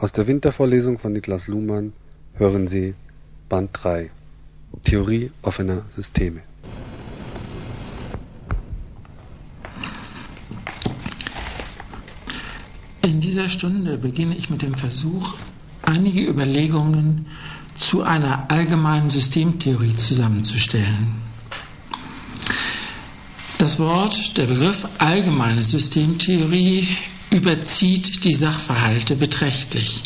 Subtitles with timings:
[0.00, 1.92] Aus der Wintervorlesung von Niklas Luhmann
[2.34, 2.94] hören Sie
[3.48, 4.10] Band 3
[4.84, 6.40] Theorie offener Systeme.
[13.02, 15.34] In dieser Stunde beginne ich mit dem Versuch,
[15.82, 17.26] einige Überlegungen
[17.76, 21.08] zu einer allgemeinen Systemtheorie zusammenzustellen.
[23.58, 26.86] Das Wort, der Begriff allgemeine Systemtheorie
[27.30, 30.02] überzieht die Sachverhalte beträchtlich.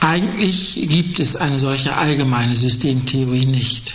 [0.00, 3.94] Eigentlich gibt es eine solche allgemeine Systemtheorie nicht.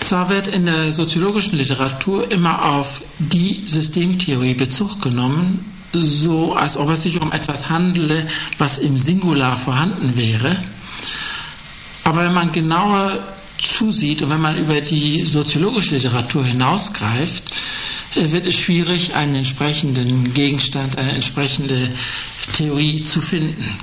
[0.00, 6.90] Zwar wird in der soziologischen Literatur immer auf die Systemtheorie Bezug genommen, so als ob
[6.90, 8.26] es sich um etwas handele,
[8.58, 10.56] was im Singular vorhanden wäre.
[12.04, 13.18] Aber wenn man genauer
[13.58, 17.49] zusieht und wenn man über die soziologische Literatur hinausgreift,
[18.14, 21.88] wird es schwierig, einen entsprechenden Gegenstand, eine entsprechende
[22.54, 23.78] Theorie zu finden.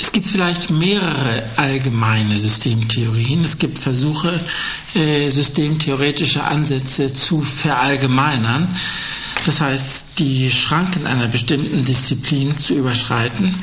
[0.00, 3.42] Es gibt vielleicht mehrere allgemeine Systemtheorien.
[3.44, 4.40] Es gibt Versuche,
[4.94, 8.74] äh, systemtheoretische Ansätze zu verallgemeinern.
[9.44, 13.54] Das heißt, die Schranken einer bestimmten Disziplin zu überschreiten.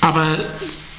[0.00, 0.38] Aber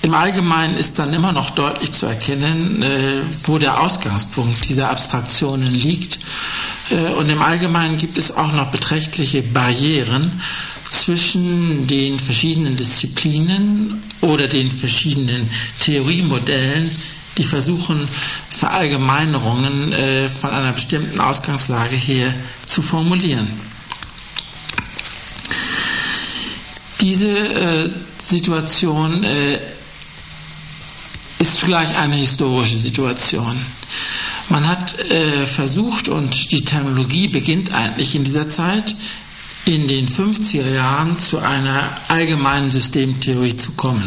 [0.02, 5.74] im Allgemeinen ist dann immer noch deutlich zu erkennen, äh, wo der Ausgangspunkt dieser Abstraktionen
[5.74, 6.20] liegt.
[6.90, 10.42] Äh, und im Allgemeinen gibt es auch noch beträchtliche Barrieren
[10.90, 15.50] zwischen den verschiedenen Disziplinen oder den verschiedenen
[15.82, 16.90] Theoriemodellen,
[17.38, 18.08] die versuchen,
[18.50, 22.34] Verallgemeinerungen äh, von einer bestimmten Ausgangslage her
[22.66, 23.48] zu formulieren.
[27.02, 29.58] Diese äh, Situation äh,
[31.40, 33.58] ist zugleich eine historische Situation.
[34.50, 38.96] Man hat äh, versucht, und die Terminologie beginnt eigentlich in dieser Zeit,
[39.66, 44.04] in den 50er Jahren zu einer allgemeinen Systemtheorie zu kommen.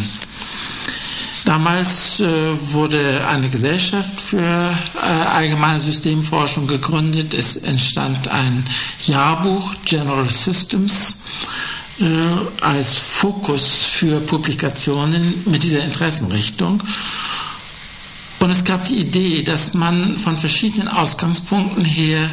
[1.44, 7.34] Damals äh, wurde eine Gesellschaft für äh, allgemeine Systemforschung gegründet.
[7.34, 8.64] Es entstand ein
[9.04, 11.16] Jahrbuch General Systems
[12.00, 12.04] äh,
[12.64, 16.82] als Fokus für Publikationen mit dieser Interessenrichtung.
[18.40, 22.28] Und es gab die Idee, dass man von verschiedenen Ausgangspunkten her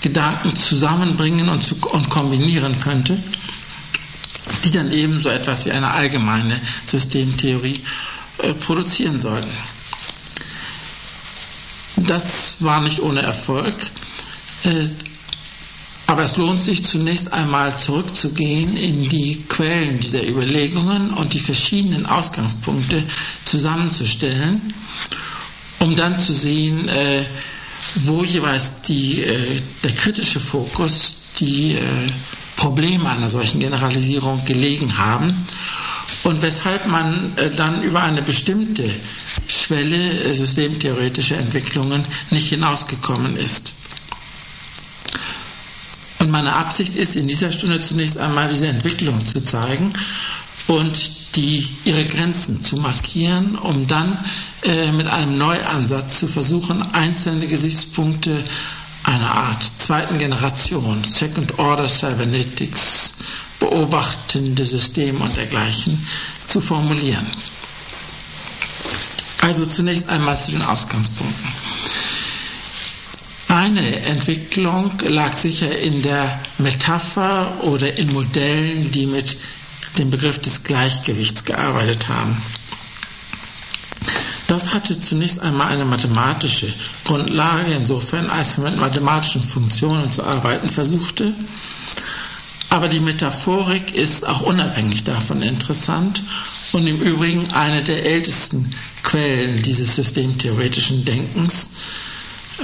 [0.00, 3.22] Gedanken zusammenbringen und, zu, und kombinieren könnte,
[4.64, 7.80] die dann eben so etwas wie eine allgemeine Systemtheorie
[8.38, 9.50] äh, produzieren sollten.
[11.96, 13.76] Das war nicht ohne Erfolg.
[14.64, 14.88] Äh,
[16.12, 22.04] aber es lohnt sich zunächst einmal zurückzugehen in die Quellen dieser Überlegungen und die verschiedenen
[22.04, 23.02] Ausgangspunkte
[23.46, 24.74] zusammenzustellen,
[25.78, 27.24] um dann zu sehen, äh,
[28.04, 31.80] wo jeweils die, äh, der kritische Fokus, die äh,
[32.58, 35.34] Probleme einer solchen Generalisierung gelegen haben
[36.24, 38.84] und weshalb man äh, dann über eine bestimmte
[39.48, 43.72] Schwelle äh, systemtheoretischer Entwicklungen nicht hinausgekommen ist.
[46.22, 49.92] Und meine Absicht ist, in dieser Stunde zunächst einmal diese Entwicklung zu zeigen
[50.68, 54.16] und die, ihre Grenzen zu markieren, um dann
[54.62, 58.44] äh, mit einem Neuansatz zu versuchen, einzelne Gesichtspunkte
[59.02, 63.14] einer Art zweiten Generation, Second Order Cybernetics,
[63.58, 66.06] beobachtende Systeme und dergleichen
[66.46, 67.26] zu formulieren.
[69.40, 71.51] Also zunächst einmal zu den Ausgangspunkten.
[73.62, 79.36] Eine Entwicklung lag sicher in der Metapher oder in Modellen, die mit
[79.98, 82.36] dem Begriff des Gleichgewichts gearbeitet haben.
[84.48, 86.66] Das hatte zunächst einmal eine mathematische
[87.04, 91.32] Grundlage, insofern als man mit mathematischen Funktionen zu arbeiten versuchte.
[92.68, 96.20] Aber die Metaphorik ist auch unabhängig davon interessant
[96.72, 98.74] und im Übrigen eine der ältesten
[99.04, 101.68] Quellen dieses systemtheoretischen Denkens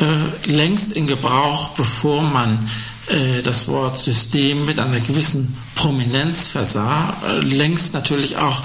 [0.00, 2.68] äh, längst in Gebrauch, bevor man
[3.08, 8.62] äh, das Wort System mit einer gewissen Prominenz versah, äh, längst natürlich auch,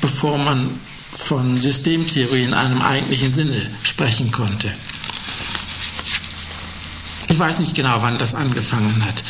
[0.00, 0.70] bevor man
[1.12, 4.72] von Systemtheorie in einem eigentlichen Sinne sprechen konnte.
[7.28, 9.22] Ich weiß nicht genau, wann das angefangen hat,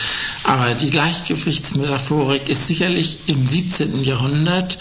[0.45, 4.05] aber die Gleichgewichtsmetaphorik ist sicherlich im 17.
[4.05, 4.79] Jahrhundert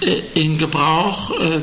[0.00, 1.60] äh, in Gebrauch, äh,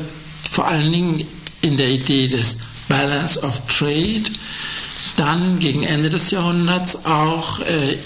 [0.50, 1.26] vor allen Dingen
[1.60, 2.58] in der Idee des
[2.88, 4.22] Balance of Trade,
[5.16, 7.98] dann gegen Ende des Jahrhunderts auch äh,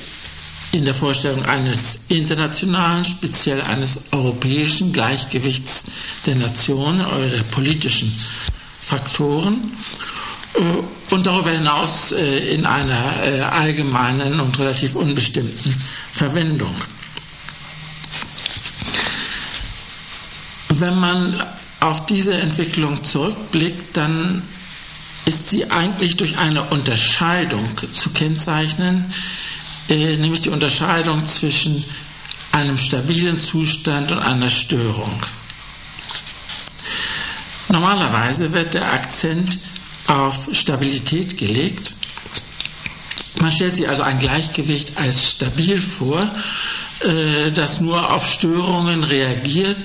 [0.73, 5.85] in der Vorstellung eines internationalen, speziell eines europäischen Gleichgewichts
[6.27, 8.11] der Nationen oder der politischen
[8.81, 9.73] Faktoren
[10.55, 15.75] äh, und darüber hinaus äh, in einer allgemeinen und relativ unbestimmten
[16.13, 16.75] Verwendung.
[20.71, 21.43] Wenn man
[21.81, 24.43] auf diese Entwicklung zurückblickt, dann
[25.25, 29.13] ist sie eigentlich durch eine Unterscheidung zu kennzeichnen,
[29.89, 31.85] äh, nämlich die Unterscheidung zwischen
[32.53, 35.23] einem stabilen Zustand und einer Störung.
[37.69, 39.59] Normalerweise wird der Akzent
[40.07, 41.95] auf Stabilität gelegt.
[43.41, 46.21] Man stellt sich also ein Gleichgewicht als stabil vor,
[47.01, 49.79] äh, das nur auf Störungen reagiert,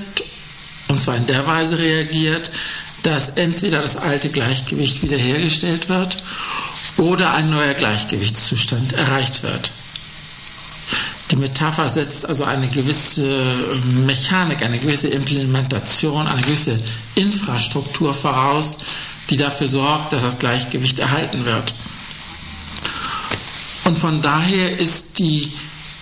[0.90, 2.52] und zwar in der Weise reagiert,
[3.08, 6.18] dass entweder das alte Gleichgewicht wiederhergestellt wird
[6.98, 9.72] oder ein neuer Gleichgewichtszustand erreicht wird.
[11.32, 13.56] Die Metapher setzt also eine gewisse
[14.06, 16.78] Mechanik, eine gewisse Implementation, eine gewisse
[17.16, 18.78] Infrastruktur voraus,
[19.30, 21.74] die dafür sorgt, dass das Gleichgewicht erhalten wird.
[23.86, 25.54] Und von daher ist die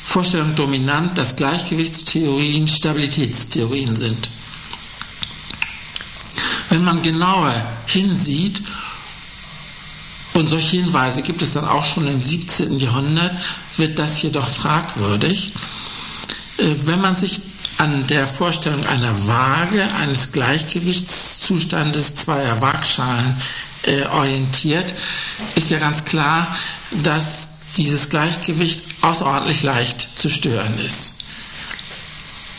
[0.04, 4.28] Vorstellung dominant, dass Gleichgewichtstheorien Stabilitätstheorien sind.
[6.70, 7.54] Wenn man genauer
[7.88, 8.62] hinsieht,
[10.36, 12.78] und solche Hinweise gibt es dann auch schon im 17.
[12.78, 13.38] Jahrhundert,
[13.78, 15.54] wird das jedoch fragwürdig.
[16.58, 17.40] Äh, wenn man sich
[17.78, 23.38] an der Vorstellung einer Waage, eines Gleichgewichtszustandes zweier Waagschalen
[23.84, 24.94] äh, orientiert,
[25.56, 26.54] ist ja ganz klar,
[27.04, 31.14] dass dieses Gleichgewicht außerordentlich leicht zu stören ist.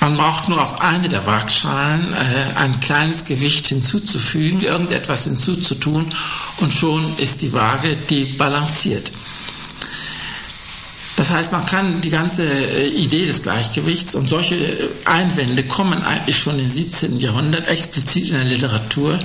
[0.00, 6.12] Man braucht nur auf eine der Waagschalen äh, ein kleines Gewicht hinzuzufügen, irgendetwas hinzuzutun
[6.58, 9.10] und schon ist die Waage debalanciert.
[11.16, 16.02] Das heißt, man kann die ganze äh, Idee des Gleichgewichts und solche äh, Einwände kommen
[16.02, 17.18] eigentlich schon im 17.
[17.18, 19.18] Jahrhundert explizit in der Literatur.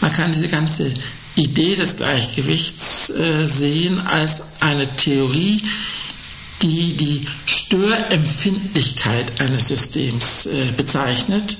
[0.00, 0.90] Man kann diese ganze
[1.34, 5.62] Idee des Gleichgewichts äh, sehen als eine Theorie,
[6.62, 11.56] die die Störempfindlichkeit eines Systems äh, bezeichnet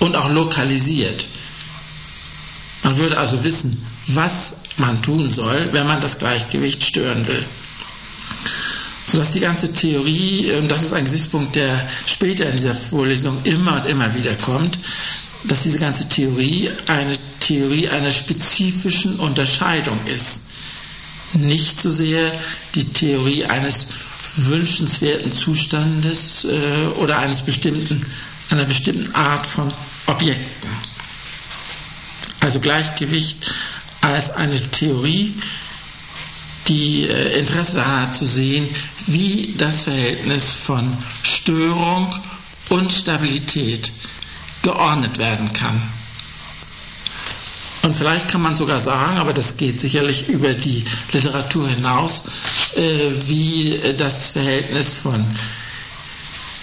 [0.00, 1.26] und auch lokalisiert.
[2.84, 7.44] Man würde also wissen, was man tun soll, wenn man das Gleichgewicht stören will.
[9.06, 13.80] Sodass die ganze Theorie, und das ist ein Gesichtspunkt, der später in dieser Vorlesung immer
[13.80, 14.78] und immer wieder kommt,
[15.44, 20.42] dass diese ganze Theorie eine Theorie einer spezifischen Unterscheidung ist.
[21.34, 22.32] Nicht so sehr
[22.74, 23.86] die Theorie eines
[24.36, 28.04] wünschenswerten Zustandes äh, oder eines bestimmten,
[28.50, 29.72] einer bestimmten Art von
[30.06, 30.70] Objekten.
[32.40, 33.54] Also Gleichgewicht
[34.02, 35.34] als eine Theorie,
[36.68, 38.68] die äh, Interesse daran hat zu sehen,
[39.06, 42.12] wie das Verhältnis von Störung
[42.68, 43.92] und Stabilität
[44.62, 45.80] geordnet werden kann.
[47.86, 52.24] Und vielleicht kann man sogar sagen, aber das geht sicherlich über die Literatur hinaus,
[52.74, 52.80] äh,
[53.28, 55.24] wie das Verhältnis von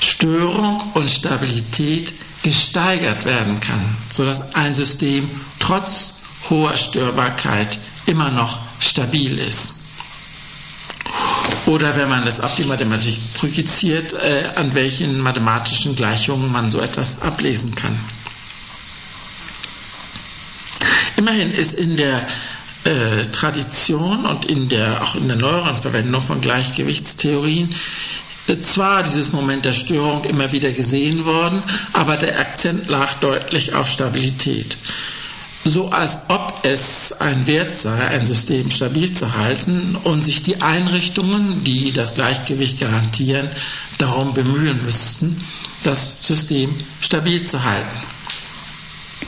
[0.01, 5.29] Störung und Stabilität gesteigert werden kann, sodass ein System
[5.59, 6.15] trotz
[6.49, 9.75] hoher Störbarkeit immer noch stabil ist.
[11.67, 16.81] Oder wenn man das auf die Mathematik projiziert, äh, an welchen mathematischen Gleichungen man so
[16.81, 17.97] etwas ablesen kann.
[21.23, 22.27] Immerhin ist in der
[22.83, 27.69] äh, Tradition und in der, auch in der neueren Verwendung von Gleichgewichtstheorien
[28.49, 33.73] äh, zwar dieses Moment der Störung immer wieder gesehen worden, aber der Akzent lag deutlich
[33.73, 34.75] auf Stabilität.
[35.63, 40.61] So als ob es ein Wert sei, ein System stabil zu halten und sich die
[40.61, 43.47] Einrichtungen, die das Gleichgewicht garantieren,
[43.97, 45.39] darum bemühen müssten,
[45.83, 48.12] das System stabil zu halten.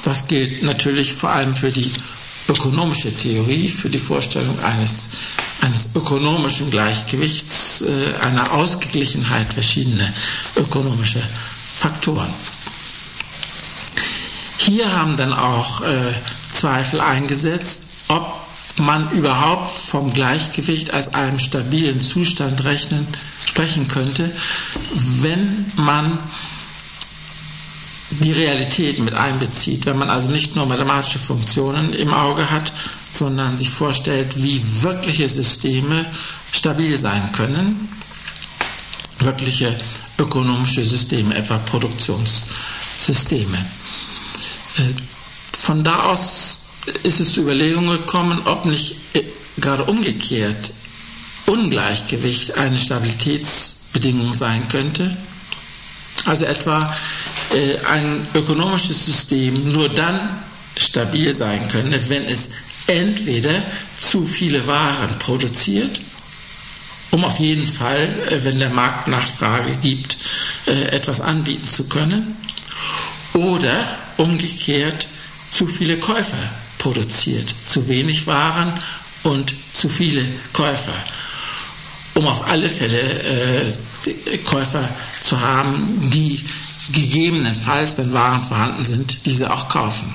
[0.04, 1.90] Das gilt natürlich vor allem für die
[2.48, 5.10] ökonomische Theorie, für die Vorstellung eines,
[5.62, 10.12] eines ökonomischen Gleichgewichts, äh, einer Ausgeglichenheit verschiedener
[10.56, 11.24] ökonomischer
[11.76, 12.30] Faktoren.
[14.58, 16.14] Hier haben dann auch äh,
[16.54, 18.46] Zweifel eingesetzt, ob
[18.78, 23.08] man überhaupt vom Gleichgewicht als einem stabilen Zustand rechnen,
[23.46, 24.30] sprechen könnte,
[25.22, 26.18] wenn man
[28.20, 32.72] die Realität mit einbezieht, wenn man also nicht nur mathematische Funktionen im Auge hat,
[33.12, 36.06] sondern sich vorstellt, wie wirkliche Systeme
[36.52, 37.90] stabil sein können,
[39.20, 39.76] wirkliche
[40.18, 43.58] ökonomische Systeme, etwa Produktionssysteme.
[44.78, 44.82] Äh,
[45.58, 46.60] von da aus
[47.04, 49.24] ist es zu Überlegungen gekommen, ob nicht äh,
[49.58, 50.72] gerade umgekehrt
[51.48, 55.16] Ungleichgewicht eine Stabilitätsbedingung sein könnte.
[56.24, 56.96] Also etwa
[57.54, 60.20] äh, ein ökonomisches System nur dann
[60.78, 62.52] stabil sein könne, wenn es
[62.88, 63.62] entweder
[64.00, 66.00] zu viele Waren produziert,
[67.12, 70.18] um auf jeden Fall, äh, wenn der Markt Nachfrage gibt,
[70.68, 72.36] äh, etwas anbieten zu können,
[73.34, 75.08] oder umgekehrt
[75.52, 76.38] zu viele Käufer
[76.78, 78.74] produziert, zu wenig Waren
[79.24, 80.94] und zu viele Käufer,
[82.16, 84.88] um auf alle Fälle äh, Käufer
[85.26, 86.46] zu haben, die
[86.92, 90.14] gegebenenfalls, wenn Waren vorhanden sind, diese auch kaufen.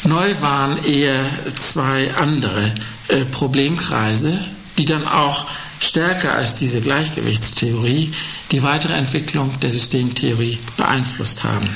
[0.05, 1.23] Neu waren eher
[1.53, 2.71] zwei andere
[3.09, 4.43] äh, Problemkreise,
[4.79, 5.45] die dann auch
[5.79, 8.11] stärker als diese Gleichgewichtstheorie
[8.51, 11.69] die weitere Entwicklung der Systemtheorie beeinflusst haben.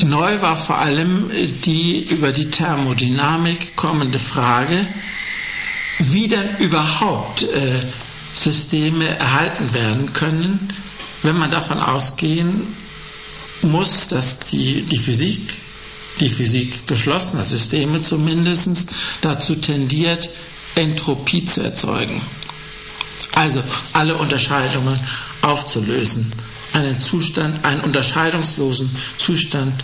[0.00, 1.30] Neu war vor allem
[1.64, 4.86] die über die Thermodynamik kommende Frage,
[5.98, 7.82] wie denn überhaupt äh,
[8.32, 10.68] Systeme erhalten werden können,
[11.22, 12.66] wenn man davon ausgehen
[13.62, 15.40] muss, dass die, die Physik,
[16.18, 20.28] die Physik geschlossener Systeme zumindest, dazu tendiert,
[20.74, 22.20] Entropie zu erzeugen.
[23.36, 24.98] Also alle Unterscheidungen
[25.42, 26.32] aufzulösen
[26.74, 29.74] einen Zustand, einen unterscheidungslosen Zustand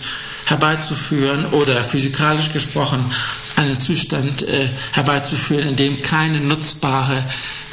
[0.45, 3.03] herbeizuführen oder physikalisch gesprochen
[3.55, 7.23] einen Zustand äh, herbeizuführen, in dem keine nutzbare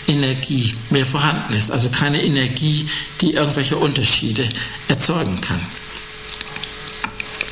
[0.06, 2.88] Energie mehr vorhanden ist, also keine Energie,
[3.20, 4.48] die irgendwelche Unterschiede
[4.88, 5.60] erzeugen kann.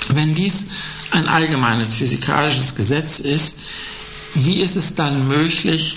[0.08, 0.66] Wenn dies
[1.10, 3.56] ein allgemeines physikalisches Gesetz ist,
[4.34, 5.96] wie ist es dann möglich,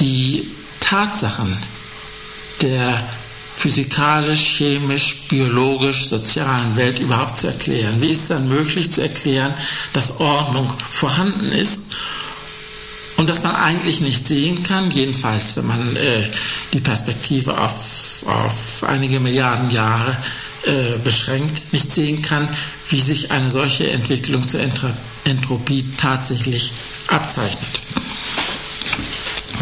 [0.00, 0.48] die
[0.80, 1.56] Tatsachen
[2.62, 3.08] der
[3.58, 8.00] physikalisch, chemisch, biologisch, sozialen Welt überhaupt zu erklären?
[8.00, 9.52] Wie ist es dann möglich zu erklären,
[9.92, 11.82] dass Ordnung vorhanden ist
[13.16, 16.28] und dass man eigentlich nicht sehen kann, jedenfalls wenn man äh,
[16.72, 20.16] die Perspektive auf, auf einige Milliarden Jahre
[20.64, 22.48] äh, beschränkt, nicht sehen kann,
[22.90, 24.60] wie sich eine solche Entwicklung zur
[25.24, 26.72] Entropie tatsächlich
[27.08, 27.82] abzeichnet.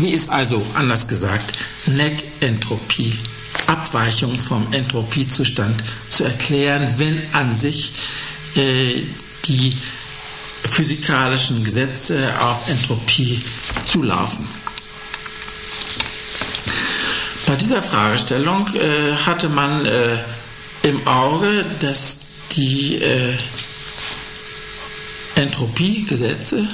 [0.00, 1.54] Wie ist also, anders gesagt,
[1.86, 3.18] Neck-Entropie
[3.66, 7.92] Abweichung vom Entropiezustand zu erklären, wenn an sich
[8.56, 9.02] äh,
[9.46, 9.76] die
[10.64, 13.42] physikalischen Gesetze auf Entropie
[13.84, 14.46] zulaufen.
[17.46, 20.18] Bei dieser Fragestellung äh, hatte man äh,
[20.82, 22.18] im Auge, dass
[22.52, 23.32] die äh,
[25.36, 26.66] Entropiegesetze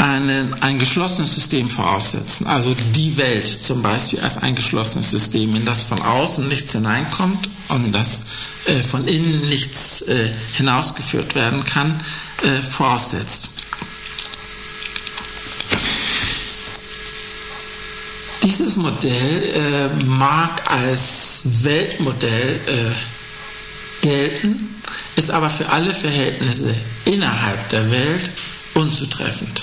[0.00, 2.46] einen, ein geschlossenes System voraussetzen.
[2.46, 7.48] Also die Welt zum Beispiel als ein geschlossenes System, in das von außen nichts hineinkommt
[7.68, 8.24] und in das
[8.66, 12.00] äh, von innen nichts äh, hinausgeführt werden kann,
[12.42, 13.50] äh, voraussetzt.
[18.42, 24.80] Dieses Modell äh, mag als Weltmodell äh, gelten,
[25.16, 28.30] ist aber für alle Verhältnisse innerhalb der Welt
[28.72, 29.62] unzutreffend.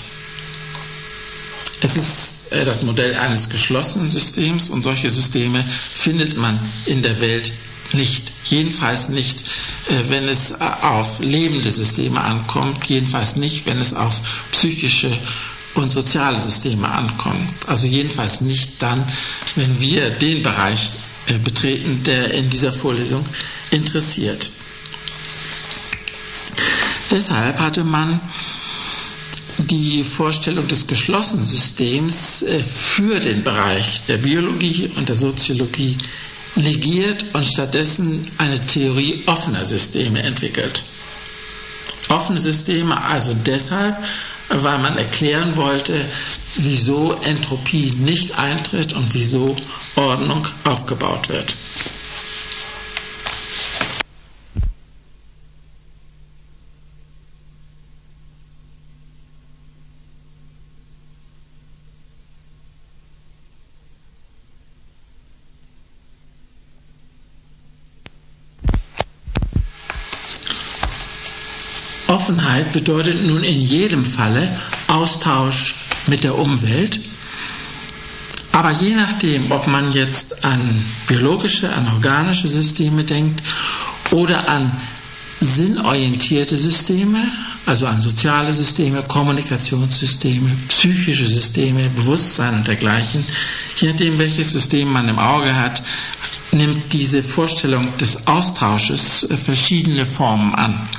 [1.82, 7.20] Es ist äh, das Modell eines geschlossenen Systems und solche Systeme findet man in der
[7.22, 7.52] Welt
[7.94, 8.32] nicht.
[8.46, 9.42] Jedenfalls nicht,
[9.90, 14.20] äh, wenn es äh, auf lebende Systeme ankommt, jedenfalls nicht, wenn es auf
[14.52, 15.16] psychische
[15.76, 17.48] und soziale Systeme ankommt.
[17.68, 19.06] Also jedenfalls nicht dann,
[19.56, 20.90] wenn wir den Bereich
[21.44, 23.24] betreten, der in dieser Vorlesung
[23.70, 24.50] interessiert.
[27.12, 28.20] Deshalb hatte man
[29.58, 35.98] die Vorstellung des geschlossenen Systems äh, für den Bereich der Biologie und der Soziologie
[36.56, 40.84] negiert und stattdessen eine Theorie offener Systeme entwickelt.
[42.10, 43.98] Offene Systeme also deshalb,
[44.50, 45.94] weil man erklären wollte,
[46.56, 49.56] wieso Entropie nicht eintritt und wieso
[49.96, 51.56] Ordnung aufgebaut wird.
[72.18, 74.50] Offenheit bedeutet nun in jedem Falle
[74.88, 75.76] Austausch
[76.08, 77.00] mit der Umwelt.
[78.54, 80.60] Aber je nachdem, ob man jetzt an
[81.08, 83.44] biologische, an organische Systeme denkt
[84.10, 84.72] oder an
[85.40, 87.20] sinnorientierte Systeme,
[87.68, 93.24] also an soziale Systeme, Kommunikationssysteme, psychische Systeme, Bewusstsein und dergleichen,
[93.76, 95.84] je nachdem, welches System man im Auge hat,
[96.52, 100.90] nimmt diese Vorstellung des Austausches verschiedene Formen an.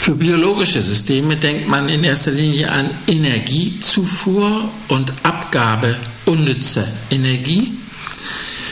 [0.00, 7.70] Für biologische Systeme denkt man in erster Linie an Energiezufuhr und Abgabe unnützer Energie.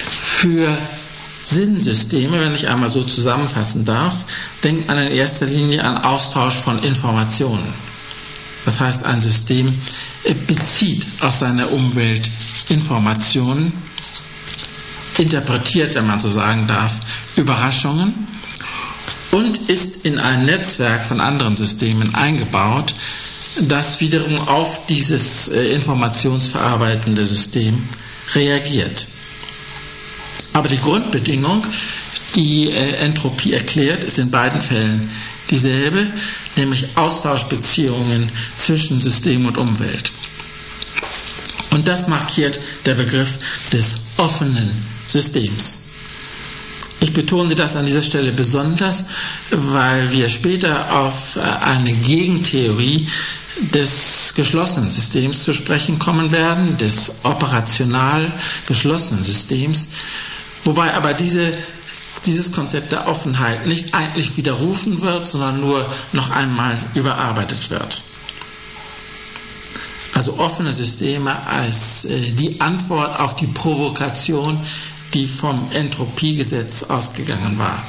[0.09, 0.67] Für
[1.45, 4.25] Sinnsysteme, wenn ich einmal so zusammenfassen darf,
[4.65, 7.75] denkt man in erster Linie an Austausch von Informationen.
[8.65, 9.75] Das heißt, ein System
[10.47, 12.23] bezieht aus seiner Umwelt
[12.71, 13.75] Informationen,
[15.19, 17.01] interpretiert, wenn man so sagen darf,
[17.37, 18.15] Überraschungen
[19.31, 22.95] und ist in ein Netzwerk von anderen Systemen eingebaut,
[23.63, 27.89] das wiederum auf dieses äh, informationsverarbeitende System
[28.35, 29.07] reagiert.
[30.53, 31.65] Aber die Grundbedingung,
[32.35, 35.11] die äh, Entropie erklärt, ist in beiden Fällen
[35.51, 36.07] dieselbe,
[36.57, 40.13] nämlich Austauschbeziehungen zwischen System und Umwelt.
[41.71, 43.39] Und das markiert der Begriff
[43.73, 44.71] des offenen
[45.07, 45.83] Systems.
[47.01, 49.05] Ich betone das an dieser Stelle besonders,
[49.51, 53.07] weil wir später auf äh, eine Gegentheorie
[53.75, 58.33] des geschlossenen Systems zu sprechen kommen werden, des operational
[58.67, 59.89] geschlossenen Systems,
[60.65, 61.53] wobei aber diese,
[62.27, 68.03] dieses Konzept der Offenheit nicht eigentlich widerrufen wird, sondern nur noch einmal überarbeitet wird.
[70.15, 74.59] Also offene Systeme als äh, die Antwort auf die Provokation
[75.15, 77.83] die vom Entropiegesetz ausgegangen war.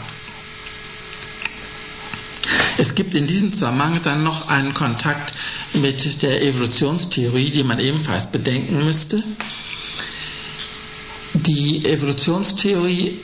[2.78, 5.34] Es gibt in diesem Zusammenhang dann noch einen Kontakt
[5.74, 9.22] mit der Evolutionstheorie, die man ebenfalls bedenken müsste.
[11.34, 13.20] Die Evolutionstheorie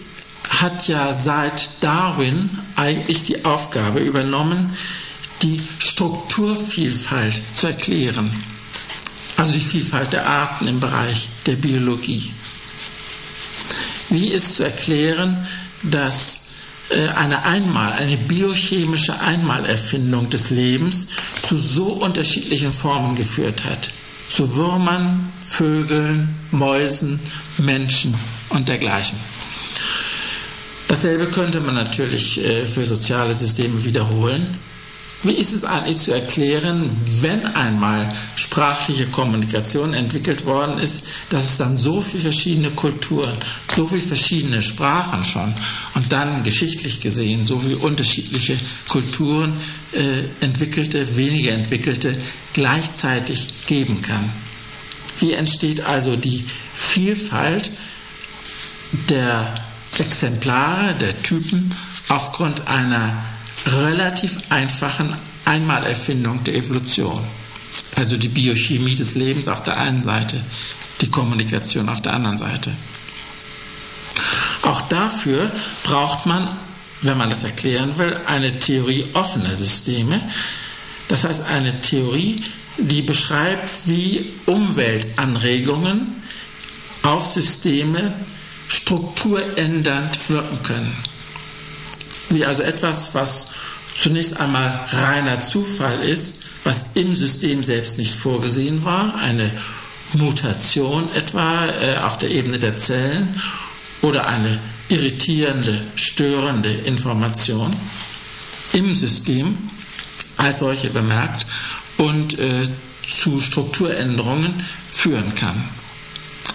[0.49, 4.75] hat ja seit Darwin eigentlich die Aufgabe übernommen,
[5.41, 8.29] die Strukturvielfalt zu erklären,
[9.37, 12.31] also die Vielfalt der Arten im Bereich der Biologie.
[14.09, 15.45] Wie ist zu erklären,
[15.83, 16.45] dass
[16.89, 21.07] äh, eine Einmal, eine biochemische Einmalerfindung des Lebens
[21.41, 23.89] zu so unterschiedlichen Formen geführt hat?
[24.29, 27.19] Zu Würmern, Vögeln, Mäusen,
[27.57, 28.13] Menschen
[28.49, 29.17] und dergleichen.
[30.87, 34.45] Dasselbe könnte man natürlich äh, für soziale Systeme wiederholen.
[35.25, 36.87] Wie ist es eigentlich zu erklären,
[37.19, 43.33] wenn einmal sprachliche Kommunikation entwickelt worden ist, dass es dann so viele verschiedene Kulturen,
[43.75, 45.51] so viele verschiedene Sprachen schon
[45.95, 48.55] und dann geschichtlich gesehen so viele unterschiedliche
[48.87, 49.53] Kulturen
[49.93, 52.15] äh, entwickelte, weniger entwickelte
[52.53, 54.29] gleichzeitig geben kann?
[55.19, 57.71] Wie entsteht also die Vielfalt
[59.09, 59.55] der
[59.97, 61.75] Exemplare, der Typen
[62.09, 63.23] aufgrund einer
[63.65, 67.19] relativ einfachen Einmalerfindung der Evolution.
[67.95, 70.37] Also die Biochemie des Lebens auf der einen Seite,
[71.01, 72.71] die Kommunikation auf der anderen Seite.
[74.63, 75.49] Auch dafür
[75.83, 76.47] braucht man,
[77.01, 80.19] wenn man das erklären will, eine Theorie offener Systeme.
[81.07, 82.43] Das heißt eine Theorie,
[82.77, 86.07] die beschreibt, wie Umweltanregungen
[87.03, 88.13] auf Systeme
[88.67, 91.14] strukturändernd wirken können.
[92.35, 93.47] Wie also etwas, was
[93.97, 99.49] zunächst einmal reiner Zufall ist, was im System selbst nicht vorgesehen war, eine
[100.11, 103.41] Mutation etwa äh, auf der Ebene der Zellen
[104.01, 107.73] oder eine irritierende, störende Information
[108.73, 109.57] im System
[110.35, 111.45] als solche bemerkt
[111.97, 112.49] und äh,
[113.09, 115.55] zu Strukturänderungen führen kann.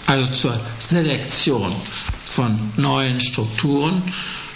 [0.06, 1.72] Also zur Selektion
[2.26, 4.02] von neuen Strukturen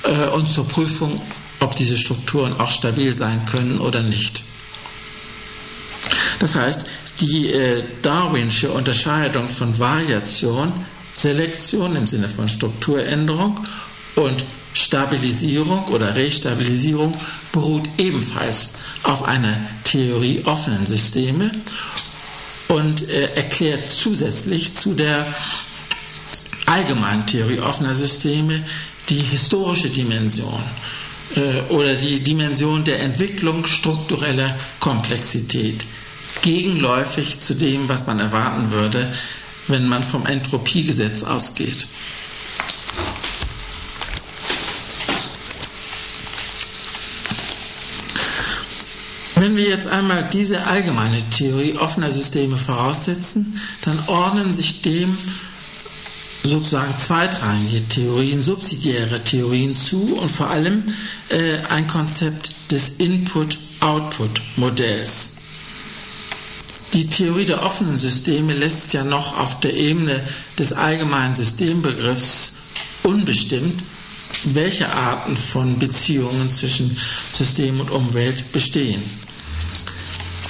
[0.04, 1.20] äh, und zur Prüfung
[1.64, 4.42] ob diese Strukturen auch stabil sein können oder nicht.
[6.38, 6.86] Das heißt,
[7.20, 10.72] die äh, Darwinsche Unterscheidung von Variation,
[11.14, 13.60] Selektion im Sinne von Strukturänderung
[14.16, 17.14] und Stabilisierung oder Restabilisierung
[17.52, 18.72] beruht ebenfalls
[19.04, 21.52] auf einer Theorie offenen Systeme
[22.68, 25.32] und äh, erklärt zusätzlich zu der
[26.66, 28.64] allgemeinen Theorie offener Systeme
[29.10, 30.62] die historische Dimension
[31.36, 35.84] äh, oder die Dimension der Entwicklung struktureller Komplexität,
[36.42, 39.12] gegenläufig zu dem, was man erwarten würde,
[39.68, 41.86] wenn man vom Entropiegesetz ausgeht.
[49.36, 55.16] Wenn wir jetzt einmal diese allgemeine Theorie offener Systeme voraussetzen, dann ordnen sich dem
[56.44, 60.83] sozusagen zweitrangige Theorien, subsidiäre Theorien zu und vor allem
[61.30, 65.30] äh, ein Konzept des Input-Output-Modells.
[66.92, 70.22] Die Theorie der offenen Systeme lässt ja noch auf der Ebene
[70.59, 72.52] des allgemeinen Systembegriffs
[73.02, 73.83] unbestimmt,
[74.44, 76.96] welche Arten von Beziehungen zwischen
[77.33, 79.02] System und Umwelt bestehen.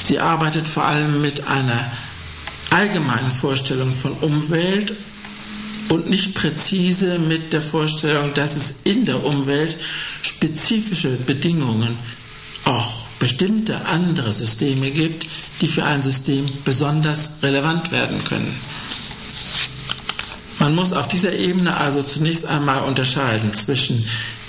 [0.02, 1.90] Sie arbeitet vor allem mit einer
[2.70, 4.92] allgemeinen Vorstellung von Umwelt
[5.88, 9.77] und nicht präzise mit der Vorstellung, dass es in der Umwelt
[10.23, 11.97] spezifische Bedingungen,
[12.64, 15.27] auch bestimmte andere Systeme gibt,
[15.61, 18.55] die für ein System besonders relevant werden können.
[20.59, 24.05] Man muss auf dieser Ebene also zunächst einmal unterscheiden zwischen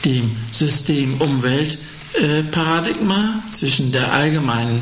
[0.06, 4.82] dem System-Umwelt-Paradigma, zwischen der allgemeinen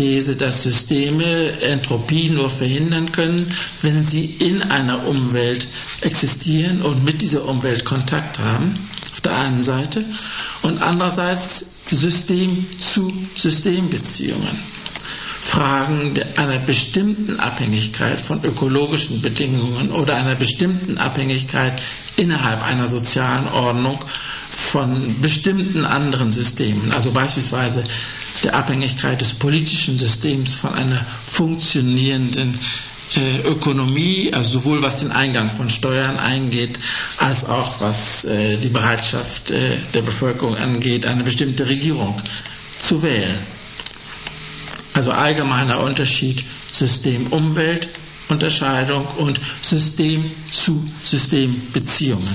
[0.00, 5.66] These, dass Systeme Entropie nur verhindern können, wenn sie in einer Umwelt
[6.00, 8.78] existieren und mit dieser Umwelt Kontakt haben,
[9.12, 10.02] auf der einen Seite,
[10.62, 14.58] und andererseits System zu Systembeziehungen.
[15.42, 21.74] Fragen einer bestimmten Abhängigkeit von ökologischen Bedingungen oder einer bestimmten Abhängigkeit
[22.16, 23.98] innerhalb einer sozialen Ordnung
[24.50, 27.84] von bestimmten anderen Systemen, also beispielsweise
[28.42, 32.58] der Abhängigkeit des politischen Systems von einer funktionierenden
[33.16, 36.78] äh, Ökonomie, also sowohl was den Eingang von Steuern eingeht,
[37.18, 42.14] als auch was äh, die Bereitschaft äh, der Bevölkerung angeht, eine bestimmte Regierung
[42.80, 43.38] zu wählen.
[44.94, 52.28] Also allgemeiner Unterschied System-Umwelt-Unterscheidung und System zu Systembeziehungen.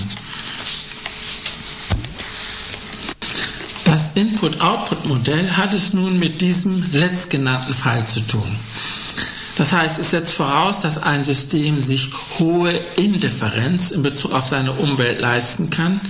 [3.96, 8.54] Das Input-Output-Modell hat es nun mit diesem letztgenannten Fall zu tun.
[9.56, 14.74] Das heißt, es setzt voraus, dass ein System sich hohe Indifferenz in Bezug auf seine
[14.74, 16.02] Umwelt leisten kann,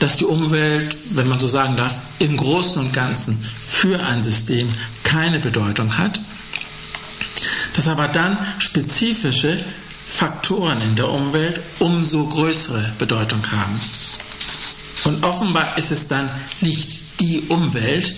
[0.00, 4.72] dass die Umwelt, wenn man so sagen darf, im Großen und Ganzen für ein System
[5.02, 6.22] keine Bedeutung hat,
[7.76, 9.62] dass aber dann spezifische
[10.06, 13.78] Faktoren in der Umwelt umso größere Bedeutung haben.
[15.04, 18.14] Und offenbar ist es dann nicht die Umwelt,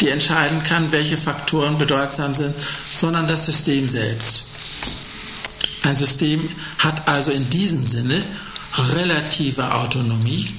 [0.00, 2.54] die entscheiden kann, welche Faktoren bedeutsam sind,
[2.92, 4.44] sondern das System selbst.
[5.84, 8.22] Ein System hat also in diesem Sinne
[8.94, 10.54] relative Autonomie,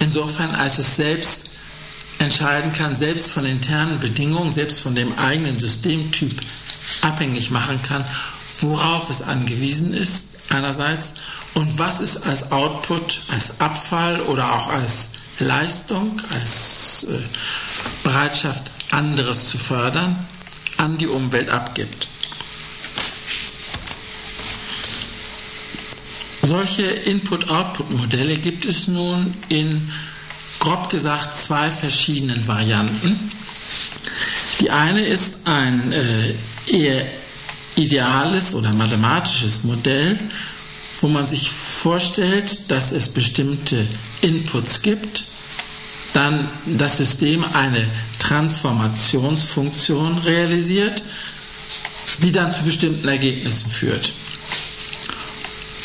[0.00, 1.50] insofern als es selbst
[2.18, 6.40] entscheiden kann, selbst von internen Bedingungen, selbst von dem eigenen Systemtyp
[7.02, 8.04] abhängig machen kann,
[8.60, 11.14] worauf es angewiesen ist, einerseits,
[11.54, 17.18] und was es als Output, als Abfall oder auch als Leistung, als äh,
[18.04, 20.16] Bereitschaft, anderes zu fördern,
[20.76, 22.08] an die Umwelt abgibt.
[26.42, 29.90] Solche Input-Output-Modelle gibt es nun in,
[30.58, 33.32] grob gesagt, zwei verschiedenen Varianten.
[34.60, 36.34] Die eine ist ein äh,
[36.66, 37.06] eher
[37.76, 40.18] ideales oder mathematisches Modell,
[41.00, 43.86] wo man sich vorstellt, dass es bestimmte
[44.20, 45.24] Inputs gibt,
[46.14, 47.86] dann das System eine
[48.18, 51.02] Transformationsfunktion realisiert,
[52.22, 54.12] die dann zu bestimmten Ergebnissen führt.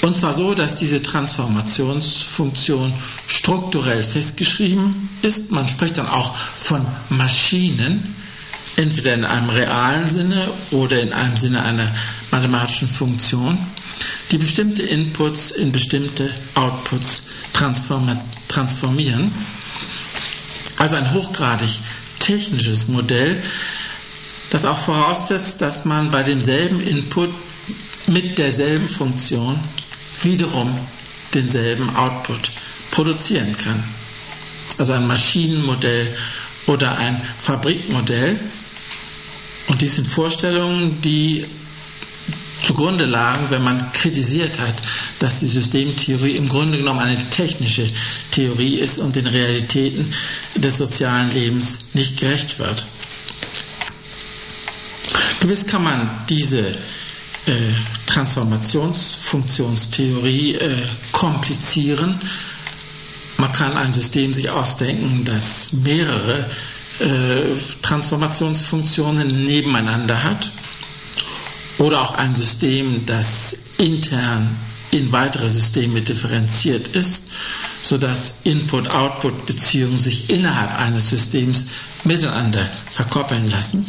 [0.02, 2.94] Und zwar so, dass diese Transformationsfunktion
[3.28, 5.52] strukturell festgeschrieben ist.
[5.52, 8.16] Man spricht dann auch von Maschinen,
[8.78, 11.94] entweder in einem realen Sinne oder in einem Sinne einer
[12.32, 13.58] mathematischen Funktion
[14.32, 19.32] die bestimmte Inputs in bestimmte Outputs transformieren.
[20.78, 21.70] Also ein hochgradig
[22.20, 23.42] technisches Modell,
[24.52, 27.30] das auch voraussetzt, dass man bei demselben Input
[28.08, 29.60] mit derselben Funktion
[30.24, 30.78] wiederum
[31.34, 32.52] denselben Output
[32.92, 33.84] produzieren kann.
[34.78, 36.16] Also ein Maschinenmodell
[36.68, 38.40] oder ein Fabrikmodell,
[39.68, 41.46] Und dies sind Vorstellungen, die
[42.64, 44.76] zugrunde lagen, wenn man kritisiert hat,
[45.20, 47.88] dass die Systemtheorie im Grunde genommen eine technische
[48.32, 50.12] Theorie ist und den Realitäten
[50.56, 52.86] des sozialen Lebens nicht gerecht wird.
[55.40, 56.74] Gewiss kann man diese äh,
[58.08, 60.76] Transformationsfunktionstheorie äh,
[61.12, 62.20] komplizieren.
[63.38, 66.50] Man kann ein System sich ausdenken, das mehrere
[67.82, 70.52] Transformationsfunktionen nebeneinander hat
[71.78, 74.56] oder auch ein System, das intern
[74.92, 77.28] in weitere Systeme differenziert ist,
[77.84, 81.66] sodass Input-Output-Beziehungen sich innerhalb eines Systems
[82.06, 83.86] miteinander verkoppeln lassen.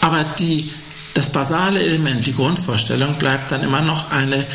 [0.00, 0.70] Aber die,
[1.14, 4.46] das basale Element, die Grundvorstellung, bleibt dann immer noch eine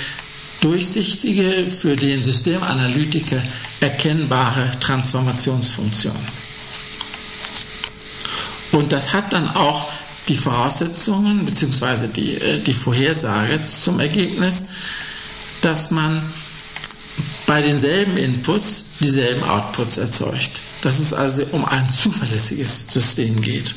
[0.63, 3.41] durchsichtige, für den Systemanalytiker
[3.81, 6.15] erkennbare Transformationsfunktion.
[8.71, 9.91] Und das hat dann auch
[10.29, 12.07] die Voraussetzungen bzw.
[12.07, 14.65] Die, äh, die Vorhersage zum Ergebnis,
[15.61, 16.23] dass man
[17.45, 20.51] bei denselben Inputs dieselben Outputs erzeugt.
[20.81, 23.75] Dass es also um ein zuverlässiges System geht.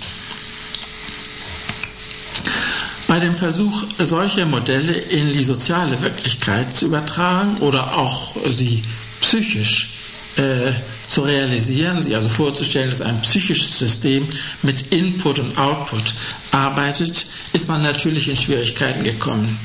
[3.16, 8.82] Bei dem Versuch, solche Modelle in die soziale Wirklichkeit zu übertragen oder auch sie
[9.22, 9.88] psychisch
[10.36, 10.72] äh,
[11.08, 14.28] zu realisieren, sich also vorzustellen, dass ein psychisches System
[14.60, 16.12] mit Input und Output
[16.52, 17.24] arbeitet,
[17.54, 19.58] ist man natürlich in Schwierigkeiten gekommen.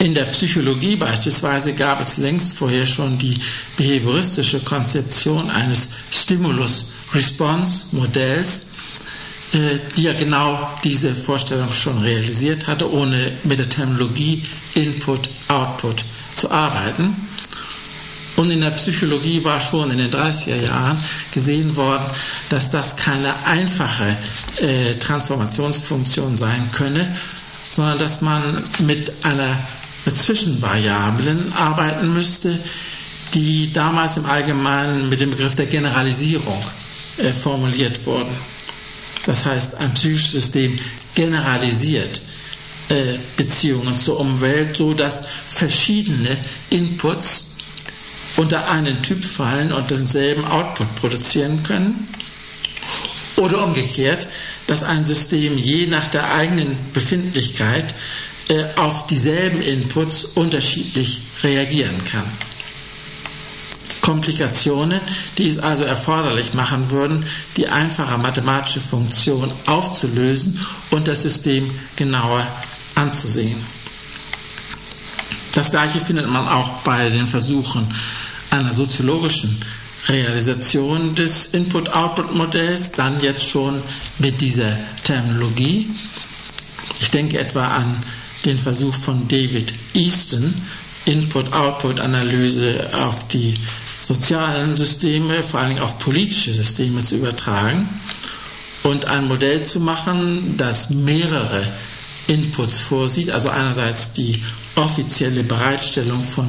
[0.00, 3.38] In der Psychologie beispielsweise gab es längst vorher schon die
[3.76, 8.66] behavioristische Konzeption eines Stimulus-Response-Modells,
[9.52, 14.42] die ja genau diese Vorstellung schon realisiert hatte, ohne mit der Terminologie
[14.74, 16.04] Input-Output
[16.34, 17.14] zu arbeiten.
[18.36, 20.98] Und in der Psychologie war schon in den 30er Jahren
[21.32, 22.04] gesehen worden,
[22.50, 24.16] dass das keine einfache
[24.60, 27.16] äh, Transformationsfunktion sein könne,
[27.70, 29.58] sondern dass man mit einer
[30.04, 32.56] mit Zwischenvariablen arbeiten müsste,
[33.34, 36.62] die damals im Allgemeinen mit dem Begriff der Generalisierung
[37.18, 38.30] äh, formuliert wurden.
[39.26, 40.78] Das heißt, ein psychisches System
[41.14, 42.22] generalisiert
[42.88, 46.36] äh, Beziehungen zur Umwelt, so dass verschiedene
[46.70, 47.56] Inputs
[48.36, 52.06] unter einen Typ fallen und denselben Output produzieren können.
[53.36, 54.28] Oder umgekehrt,
[54.68, 57.94] dass ein System je nach der eigenen Befindlichkeit
[58.48, 62.24] äh, auf dieselben Inputs unterschiedlich reagieren kann.
[64.06, 65.00] Komplikationen,
[65.36, 67.24] die es also erforderlich machen würden,
[67.56, 72.46] die einfache mathematische Funktion aufzulösen und das System genauer
[72.94, 73.56] anzusehen.
[75.54, 77.84] Das gleiche findet man auch bei den Versuchen
[78.50, 79.60] einer soziologischen
[80.08, 83.82] Realisation des Input-Output-Modells, dann jetzt schon
[84.20, 84.70] mit dieser
[85.02, 85.90] Terminologie.
[87.00, 87.96] Ich denke etwa an
[88.44, 90.54] den Versuch von David Easton,
[91.06, 93.54] Input-Output-Analyse auf die
[94.06, 97.88] sozialen Systeme, vor allem auf politische Systeme zu übertragen
[98.84, 101.66] und ein Modell zu machen, das mehrere
[102.28, 104.40] Inputs vorsieht, also einerseits die
[104.76, 106.48] offizielle Bereitstellung von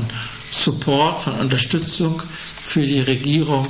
[0.51, 2.21] Support, von Unterstützung
[2.61, 3.67] für die Regierung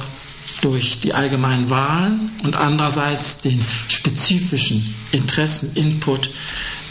[0.61, 6.29] durch die allgemeinen Wahlen und andererseits den spezifischen Interesseninput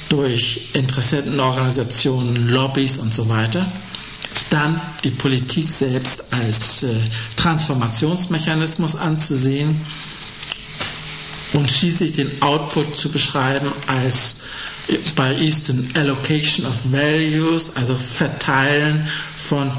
[0.09, 3.67] durch Interessentenorganisationen, Lobbys und so weiter.
[4.51, 6.95] Dann die Politik selbst als äh,
[7.37, 9.81] Transformationsmechanismus anzusehen
[11.53, 14.41] und schließlich den Output zu beschreiben als
[15.17, 19.73] bei Easton Allocation of Values, also Verteilen von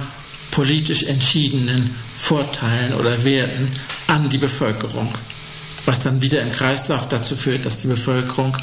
[0.52, 3.72] politisch entschiedenen Vorteilen oder Werten
[4.08, 5.08] an die Bevölkerung,
[5.86, 8.58] was dann wieder im Kreislauf dazu führt, dass die Bevölkerung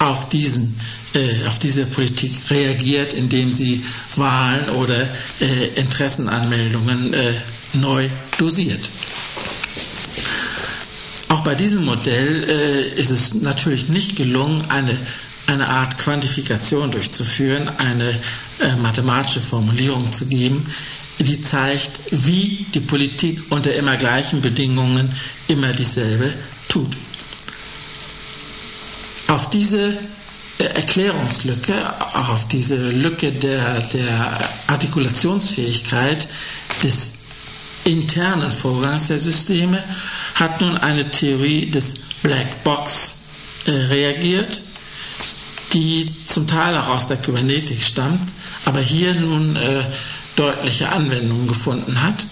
[0.00, 0.78] auf, diesen,
[1.14, 3.84] äh, auf diese Politik reagiert, indem sie
[4.16, 5.02] Wahlen oder
[5.40, 7.34] äh, Interessenanmeldungen äh,
[7.74, 8.08] neu
[8.38, 8.88] dosiert.
[11.28, 12.44] Auch bei diesem Modell
[12.96, 14.96] äh, ist es natürlich nicht gelungen, eine
[15.50, 18.10] eine Art Quantifikation durchzuführen, eine
[18.60, 20.64] äh, mathematische Formulierung zu geben,
[21.18, 25.12] die zeigt, wie die Politik unter immer gleichen Bedingungen
[25.48, 26.32] immer dieselbe
[26.68, 26.96] tut.
[29.30, 29.96] Auf diese
[30.58, 31.72] äh, Erklärungslücke,
[32.14, 36.26] auch auf diese Lücke der, der Artikulationsfähigkeit
[36.82, 37.12] des
[37.84, 39.82] internen Vorgangs der Systeme
[40.34, 43.18] hat nun eine Theorie des Black Box
[43.66, 44.62] äh, reagiert,
[45.74, 48.28] die zum Teil auch aus der Kybernetik stammt,
[48.64, 49.84] aber hier nun äh,
[50.34, 52.26] deutliche Anwendungen gefunden hat.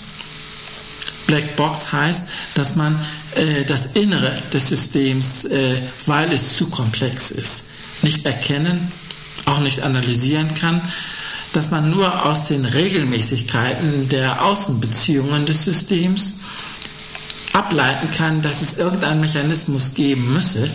[1.28, 2.98] Black Box heißt, dass man
[3.36, 7.64] äh, das Innere des Systems, äh, weil es zu komplex ist,
[8.02, 8.90] nicht erkennen,
[9.44, 10.80] auch nicht analysieren kann,
[11.52, 16.40] dass man nur aus den Regelmäßigkeiten der Außenbeziehungen des Systems
[17.52, 20.68] ableiten kann, dass es irgendeinen Mechanismus geben müsse,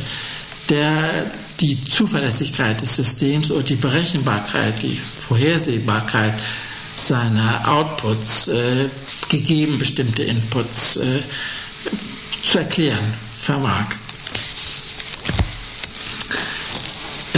[0.70, 1.26] der
[1.62, 6.34] die Zuverlässigkeit des Systems oder die Berechenbarkeit, die Vorhersehbarkeit
[6.96, 8.90] seiner Outputs, äh,
[9.30, 11.20] gegeben bestimmte Inputs, äh,
[12.44, 13.86] zu erklären vermag.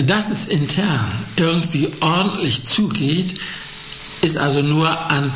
[0.05, 3.35] Dass es intern irgendwie ordentlich zugeht,
[4.21, 5.31] ist also nur an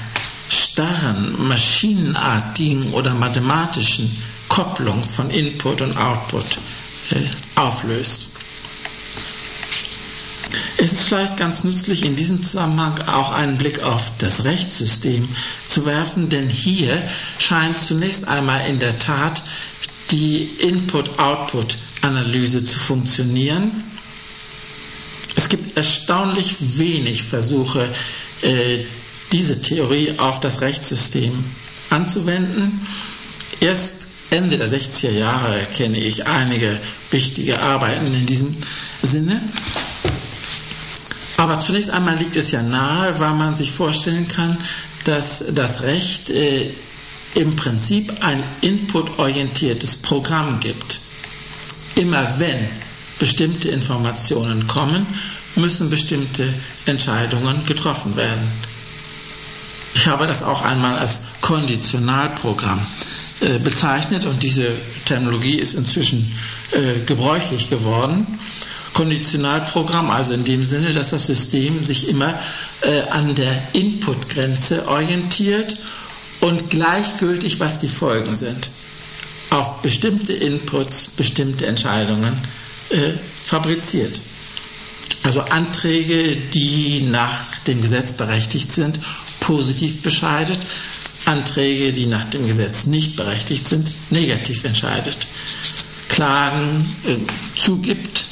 [0.49, 4.11] starren, maschinenartigen oder mathematischen
[4.49, 6.59] Kopplung von Input und Output
[7.11, 8.26] äh, auflöst.
[10.79, 15.27] Es ist vielleicht ganz nützlich, in diesem Zusammenhang auch einen Blick auf das Rechtssystem
[15.69, 17.03] zu werfen, denn hier
[17.39, 19.43] scheint zunächst einmal in der Tat
[20.11, 23.85] die Input-Output-Analyse zu funktionieren.
[25.35, 27.89] Es gibt erstaunlich wenig Versuche,
[28.43, 28.81] äh,
[29.33, 31.33] diese Theorie auf das Rechtssystem
[31.91, 32.87] anzuwenden.
[33.61, 36.79] Erst Ende der 60er Jahre kenne ich einige
[37.11, 38.57] wichtige Arbeiten in diesem
[39.03, 39.41] Sinne.
[41.37, 44.57] Aber zunächst einmal liegt es ja nahe, weil man sich vorstellen kann,
[45.05, 46.71] dass das Recht äh,
[47.35, 51.01] im Prinzip ein inputorientiertes Programm gibt.
[51.95, 52.69] Immer wenn
[53.19, 55.07] bestimmte Informationen kommen,
[55.57, 56.53] müssen bestimmte
[56.87, 58.47] Entscheidungen getroffen werden.
[59.95, 62.81] Ich habe das auch einmal als Konditionalprogramm
[63.41, 64.71] äh, bezeichnet und diese
[65.07, 66.31] Terminologie ist inzwischen
[66.73, 68.27] äh, gebräuchlich geworden.
[68.97, 72.33] Konditionalprogramm, also in dem Sinne, dass das System sich immer
[72.81, 75.77] äh, an der Inputgrenze orientiert
[76.41, 78.71] und gleichgültig, was die Folgen sind,
[79.51, 82.39] auf bestimmte Inputs bestimmte Entscheidungen
[82.89, 84.19] äh, fabriziert.
[85.25, 88.99] Also Anträge, die nach dem Gesetz berechtigt sind,
[89.41, 90.59] positiv bescheidet,
[91.27, 95.19] Anträge, die nach dem Gesetz nicht berechtigt sind, negativ entscheidet.
[96.09, 97.17] Klagen äh,
[97.59, 98.25] zugibt,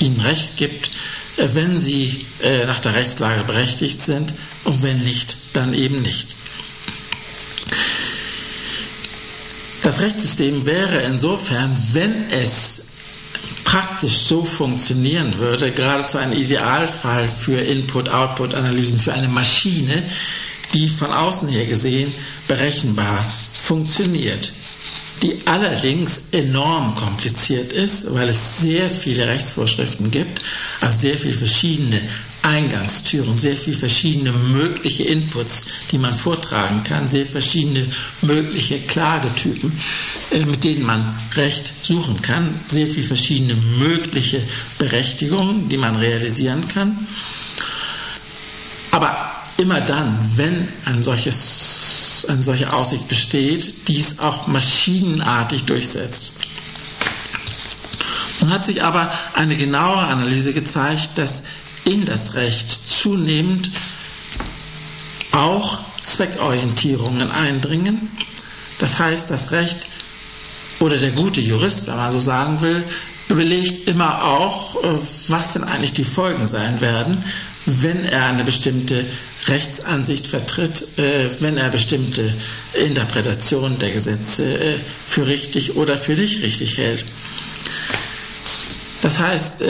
[0.00, 0.90] ihnen Recht gibt,
[1.36, 6.34] äh, wenn sie äh, nach der Rechtslage berechtigt sind und wenn nicht, dann eben nicht.
[9.82, 12.82] Das Rechtssystem wäre insofern, wenn es
[13.64, 20.02] praktisch so funktionieren würde, geradezu ein Idealfall für Input-Output-Analysen, für eine Maschine,
[20.74, 22.12] die von außen her gesehen
[22.46, 24.52] berechenbar funktioniert
[25.22, 30.40] die allerdings enorm kompliziert ist, weil es sehr viele Rechtsvorschriften gibt,
[30.80, 32.00] also sehr viele verschiedene
[32.42, 37.86] Eingangstüren, sehr viele verschiedene mögliche Inputs, die man vortragen kann, sehr verschiedene
[38.22, 39.78] mögliche Klagetypen,
[40.30, 44.42] äh, mit denen man Recht suchen kann, sehr viele verschiedene mögliche
[44.78, 47.06] Berechtigungen, die man realisieren kann.
[48.92, 56.32] Aber immer dann, wenn ein solches, eine solche Aussicht besteht, dies auch maschinenartig durchsetzt.
[58.40, 61.42] Nun hat sich aber eine genaue Analyse gezeigt, dass
[61.84, 63.70] in das Recht zunehmend
[65.32, 68.10] auch Zweckorientierungen eindringen.
[68.78, 69.86] Das heißt, das Recht
[70.80, 72.82] oder der gute Jurist, wenn man so sagen will,
[73.28, 74.98] überlegt immer auch, äh,
[75.28, 77.22] was denn eigentlich die Folgen sein werden,
[77.66, 79.04] wenn er eine bestimmte
[79.46, 82.32] Rechtsansicht vertritt, äh, wenn er bestimmte
[82.74, 87.04] Interpretationen der Gesetze äh, für richtig oder für nicht richtig hält.
[89.02, 89.64] Das heißt,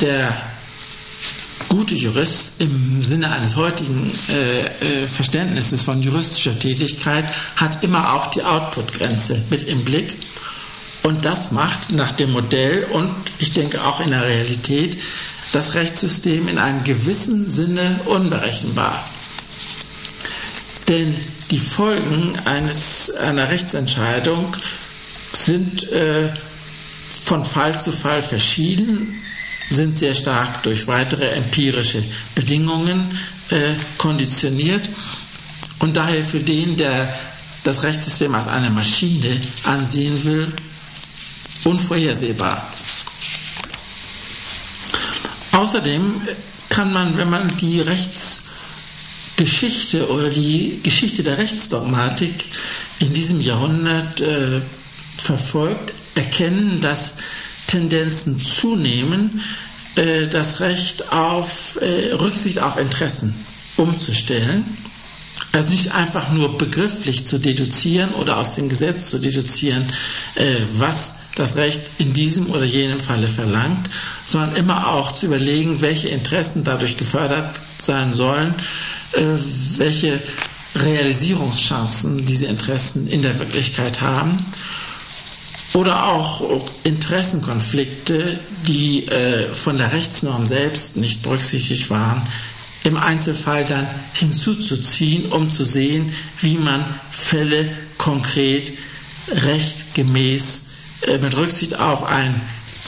[0.00, 0.50] der
[1.70, 8.26] gute Jurist im Sinne eines heutigen äh, äh, Verständnisses von juristischer Tätigkeit hat immer auch
[8.26, 10.16] die Output-Grenze mit im Blick.
[11.02, 14.98] Und das macht nach dem Modell und ich denke auch in der Realität
[15.52, 19.04] das Rechtssystem in einem gewissen Sinne unberechenbar.
[20.88, 21.14] Denn
[21.50, 24.54] die Folgen eines, einer Rechtsentscheidung
[25.32, 26.28] sind äh,
[27.24, 29.20] von Fall zu Fall verschieden
[29.70, 32.02] sind sehr stark durch weitere empirische
[32.34, 33.16] Bedingungen
[33.50, 34.90] äh, konditioniert
[35.78, 37.16] und daher für den, der
[37.62, 40.52] das Rechtssystem als eine Maschine ansehen will,
[41.64, 42.66] unvorhersehbar.
[45.52, 46.20] Außerdem
[46.68, 52.34] kann man, wenn man die Rechtsgeschichte oder die Geschichte der Rechtsdogmatik
[53.00, 54.60] in diesem Jahrhundert äh,
[55.16, 57.16] verfolgt, erkennen, dass
[57.66, 59.42] Tendenzen zunehmen,
[59.96, 63.34] äh, das Recht auf äh, Rücksicht auf Interessen
[63.76, 64.64] umzustellen.
[65.52, 69.84] Also nicht einfach nur begrifflich zu deduzieren oder aus dem Gesetz zu deduzieren,
[70.36, 73.88] äh, was das Recht in diesem oder jenem Falle verlangt,
[74.26, 78.54] sondern immer auch zu überlegen, welche Interessen dadurch gefördert sein sollen,
[79.12, 80.20] welche
[80.76, 84.44] Realisierungschancen diese Interessen in der Wirklichkeit haben
[85.74, 92.22] oder auch Interessenkonflikte, die äh, von der Rechtsnorm selbst nicht berücksichtigt waren,
[92.84, 97.68] im Einzelfall dann hinzuzuziehen, um zu sehen, wie man Fälle
[97.98, 98.72] konkret
[99.30, 100.69] rechtgemäß äh,
[101.20, 102.40] mit Rücksicht auf ein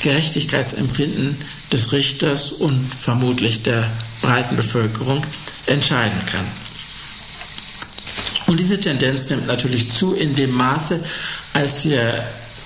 [0.02, 1.36] Gerechtigkeitsempfinden
[1.72, 3.90] des Richters und vermutlich der
[4.20, 5.22] breiten Bevölkerung
[5.66, 6.46] entscheiden kann.
[8.46, 11.00] Und diese Tendenz nimmt natürlich zu in dem Maße,
[11.54, 12.22] als wir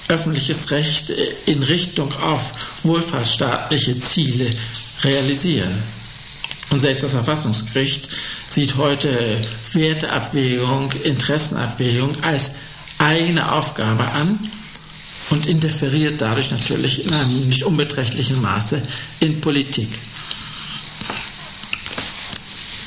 [0.08, 1.12] öffentliches Recht
[1.46, 2.52] in Richtung auf
[2.84, 4.50] wohlfahrtsstaatliche Ziele
[5.02, 5.82] realisieren.
[6.70, 8.08] Und selbst das Verfassungsgericht
[8.48, 9.10] sieht heute
[9.72, 12.52] Werteabwägung, Interessenabwägung als
[12.98, 14.50] eigene Aufgabe an
[15.30, 18.80] und interferiert dadurch natürlich in einem nicht unbeträchtlichen Maße
[19.20, 19.88] in Politik.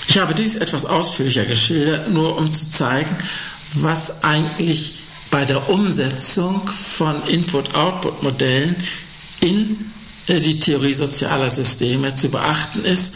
[0.07, 3.15] Ich habe dies etwas ausführlicher geschildert, nur um zu zeigen,
[3.75, 4.93] was eigentlich
[5.29, 8.75] bei der Umsetzung von Input-Output-Modellen
[9.41, 9.91] in
[10.27, 13.15] äh, die Theorie sozialer Systeme zu beachten ist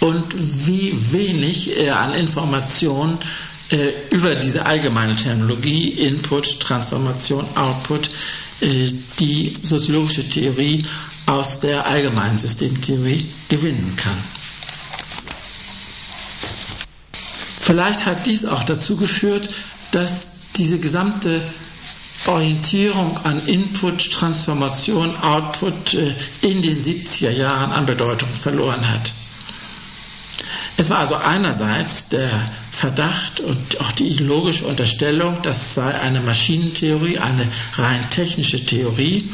[0.00, 0.34] und
[0.66, 3.18] wie wenig an Informationen
[3.70, 8.10] äh, über diese allgemeine Terminologie Input, Transformation, Output
[8.60, 10.84] die soziologische Theorie
[11.26, 14.16] aus der allgemeinen Systemtheorie gewinnen kann.
[17.58, 19.50] Vielleicht hat dies auch dazu geführt,
[19.92, 21.40] dass diese gesamte
[22.26, 29.12] Orientierung an Input, Transformation, Output äh, in den 70er Jahren an Bedeutung verloren hat.
[30.80, 32.30] Es war also einerseits der
[32.70, 39.28] Verdacht und auch die ideologische Unterstellung, das sei eine Maschinentheorie, eine rein technische Theorie.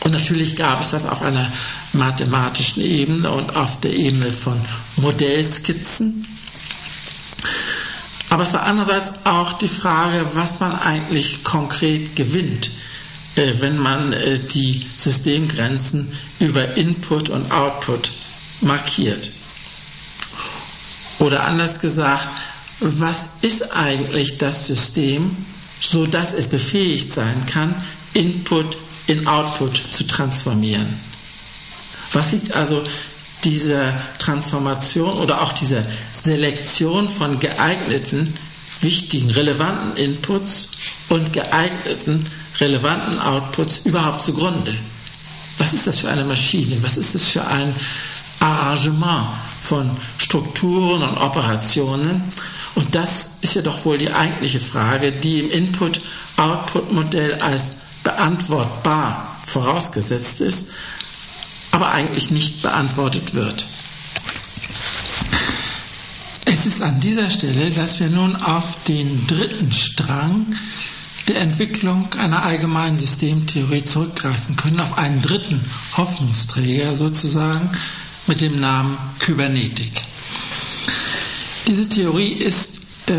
[0.00, 1.50] Und natürlich gab es das auf einer
[1.94, 4.60] mathematischen Ebene und auf der Ebene von
[4.96, 6.26] Modellskizzen.
[8.28, 12.68] Aber es war andererseits auch die Frage, was man eigentlich konkret gewinnt,
[13.36, 18.10] äh, wenn man äh, die Systemgrenzen über Input und Output
[18.60, 19.30] markiert.
[21.18, 22.28] Oder anders gesagt,
[22.80, 25.36] was ist eigentlich das System,
[25.80, 27.74] so dass es befähigt sein kann,
[28.14, 28.76] Input
[29.08, 30.86] in Output zu transformieren?
[32.12, 32.84] Was liegt also
[33.44, 38.34] dieser Transformation oder auch dieser Selektion von geeigneten,
[38.80, 40.70] wichtigen, relevanten Inputs
[41.08, 42.24] und geeigneten,
[42.60, 44.74] relevanten Outputs überhaupt zugrunde?
[45.58, 46.80] Was ist das für eine Maschine?
[46.82, 47.74] Was ist das für ein
[48.38, 49.26] Arrangement
[49.58, 52.22] von Strukturen und Operationen?
[52.74, 60.40] Und das ist ja doch wohl die eigentliche Frage, die im Input-Output-Modell als beantwortbar vorausgesetzt
[60.40, 60.68] ist,
[61.72, 63.66] aber eigentlich nicht beantwortet wird.
[66.44, 70.46] Es ist an dieser Stelle, dass wir nun auf den dritten Strang
[71.28, 75.60] der Entwicklung einer allgemeinen Systemtheorie zurückgreifen können, auf einen dritten
[75.96, 77.70] Hoffnungsträger sozusagen
[78.28, 79.92] mit dem Namen Kybernetik.
[81.66, 83.14] Diese Theorie ist äh,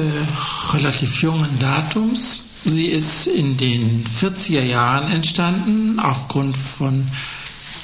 [0.73, 2.43] relativ jungen Datums.
[2.65, 7.07] Sie ist in den 40er Jahren entstanden aufgrund von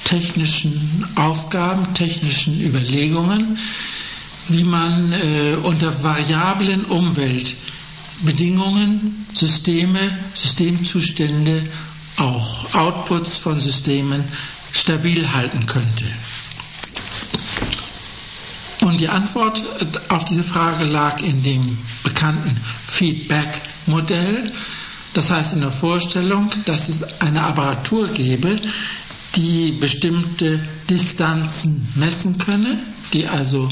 [0.04, 3.56] technischen Aufgaben, technischen Überlegungen,
[4.48, 10.00] wie man äh, unter variablen Umweltbedingungen Systeme,
[10.34, 11.62] Systemzustände,
[12.18, 14.22] auch Outputs von Systemen
[14.72, 16.04] stabil halten könnte.
[18.96, 19.62] Und die Antwort
[20.08, 24.50] auf diese Frage lag in dem bekannten Feedback-Modell.
[25.12, 28.58] Das heißt in der Vorstellung, dass es eine Apparatur gäbe,
[29.34, 32.78] die bestimmte Distanzen messen könne,
[33.12, 33.68] die also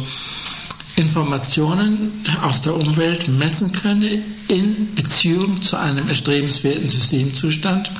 [0.96, 7.90] Informationen aus der Umwelt messen könne in Beziehung zu einem erstrebenswerten Systemzustand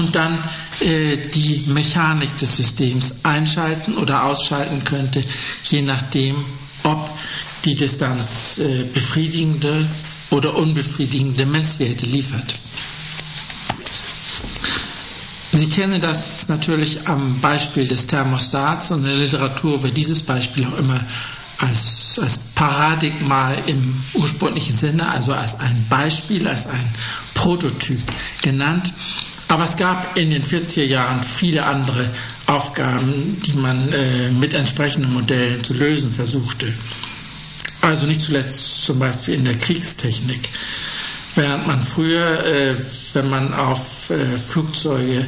[0.00, 0.38] und dann
[0.80, 5.22] äh, die Mechanik des Systems einschalten oder ausschalten könnte,
[5.64, 6.34] je nachdem,
[6.82, 7.10] ob
[7.64, 9.86] die Distanz äh, befriedigende
[10.30, 12.54] oder unbefriedigende Messwerte liefert.
[15.52, 20.64] Sie kennen das natürlich am Beispiel des Thermostats und in der Literatur wird dieses Beispiel
[20.64, 21.00] auch immer
[21.58, 26.88] als, als Paradigma im ursprünglichen Sinne, also als ein Beispiel, als ein
[27.34, 28.00] Prototyp
[28.42, 28.94] genannt.
[29.50, 32.08] Aber es gab in den 40er Jahren viele andere
[32.46, 36.72] Aufgaben, die man äh, mit entsprechenden Modellen zu lösen versuchte.
[37.80, 40.38] Also nicht zuletzt zum Beispiel in der Kriegstechnik.
[41.34, 42.76] Während man früher, äh,
[43.14, 45.26] wenn man auf äh, Flugzeuge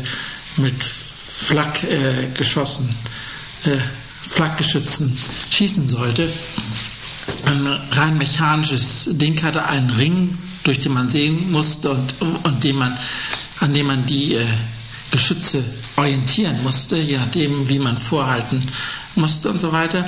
[0.58, 2.94] mit Flakgeschossen,
[3.64, 3.70] äh,
[4.22, 5.18] Flakgeschützen
[5.50, 6.28] schießen sollte,
[7.46, 12.14] ein rein mechanisches Ding hatte, einen Ring, durch den man sehen musste und,
[12.44, 12.96] und den man
[13.62, 14.44] an dem man die äh,
[15.10, 15.62] Geschütze
[15.96, 18.62] orientieren musste, je nachdem, wie man vorhalten
[19.14, 20.04] musste und so weiter,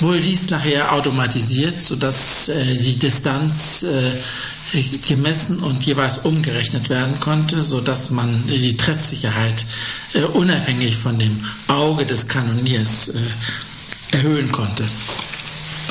[0.00, 7.64] wurde dies nachher automatisiert, sodass äh, die Distanz äh, gemessen und jeweils umgerechnet werden konnte,
[7.64, 9.66] sodass man die Treffsicherheit
[10.14, 14.84] äh, unabhängig von dem Auge des Kanoniers äh, erhöhen konnte.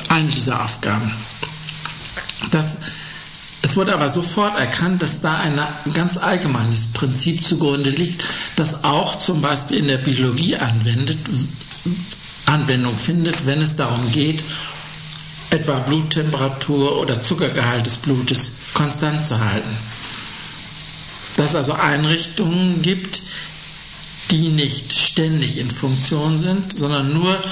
[0.10, 1.12] Eine dieser Aufgaben.
[2.52, 2.78] Das
[3.76, 5.60] es wurde aber sofort erkannt, dass da ein
[5.94, 8.24] ganz allgemeines Prinzip zugrunde liegt,
[8.56, 11.18] das auch zum Beispiel in der Biologie anwendet,
[12.46, 14.46] Anwendung findet, wenn es darum geht,
[15.50, 19.76] etwa Bluttemperatur oder Zuckergehalt des Blutes konstant zu halten.
[21.36, 23.24] Dass es also Einrichtungen gibt,
[24.32, 27.44] die nicht ständig in Funktion sind, sondern nur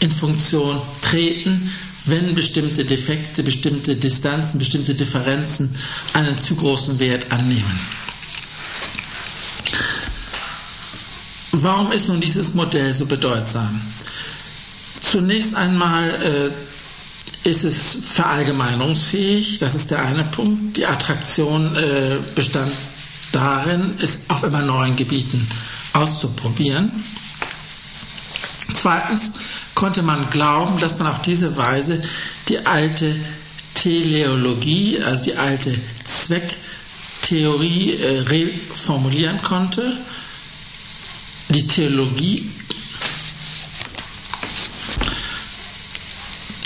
[0.00, 1.70] in Funktion treten,
[2.04, 5.74] wenn bestimmte Defekte, bestimmte Distanzen, bestimmte Differenzen
[6.12, 7.80] einen zu großen Wert annehmen.
[11.52, 13.80] Warum ist nun dieses Modell so bedeutsam?
[15.00, 16.52] Zunächst einmal
[17.44, 20.76] äh, ist es verallgemeinerungsfähig, das ist der eine Punkt.
[20.76, 22.70] Die Attraktion äh, bestand
[23.32, 25.46] darin, es auf immer neuen Gebieten
[25.92, 26.90] auszuprobieren.
[28.76, 29.32] Zweitens
[29.74, 32.02] konnte man glauben, dass man auf diese Weise
[32.48, 33.16] die alte
[33.74, 35.74] Teleologie, also die alte
[36.04, 39.96] Zwecktheorie äh, reformulieren konnte.
[41.48, 42.50] Die Theologie,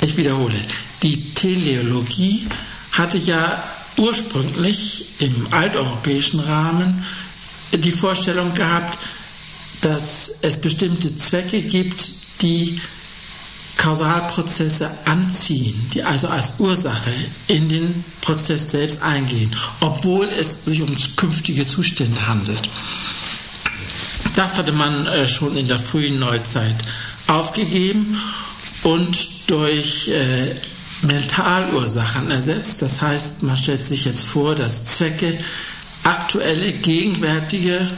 [0.00, 0.56] ich wiederhole,
[1.02, 2.48] die Teleologie
[2.92, 3.62] hatte ja
[3.98, 7.04] ursprünglich im alteuropäischen Rahmen
[7.72, 8.98] die Vorstellung gehabt,
[9.80, 12.12] dass es bestimmte Zwecke gibt,
[12.42, 12.80] die
[13.76, 17.10] Kausalprozesse anziehen, die also als Ursache
[17.46, 19.50] in den Prozess selbst eingehen,
[19.80, 22.68] obwohl es sich um künftige Zustände handelt.
[24.34, 26.76] Das hatte man äh, schon in der frühen Neuzeit
[27.26, 28.20] aufgegeben
[28.82, 30.54] und durch äh,
[31.02, 32.82] Mentalursachen ersetzt.
[32.82, 35.38] Das heißt, man stellt sich jetzt vor, dass Zwecke
[36.02, 37.90] aktuelle, gegenwärtige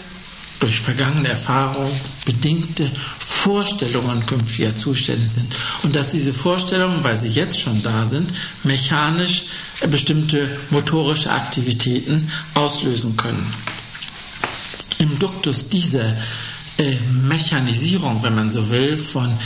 [0.62, 1.90] durch vergangene Erfahrung
[2.24, 2.88] bedingte
[3.18, 5.52] Vorstellungen künftiger Zustände sind.
[5.82, 8.32] Und dass diese Vorstellungen, weil sie jetzt schon da sind,
[8.62, 9.42] mechanisch
[9.90, 13.44] bestimmte motorische Aktivitäten auslösen können.
[14.98, 16.16] Im Duktus dieser
[16.78, 16.94] äh,
[17.26, 19.36] Mechanisierung, wenn man so will, von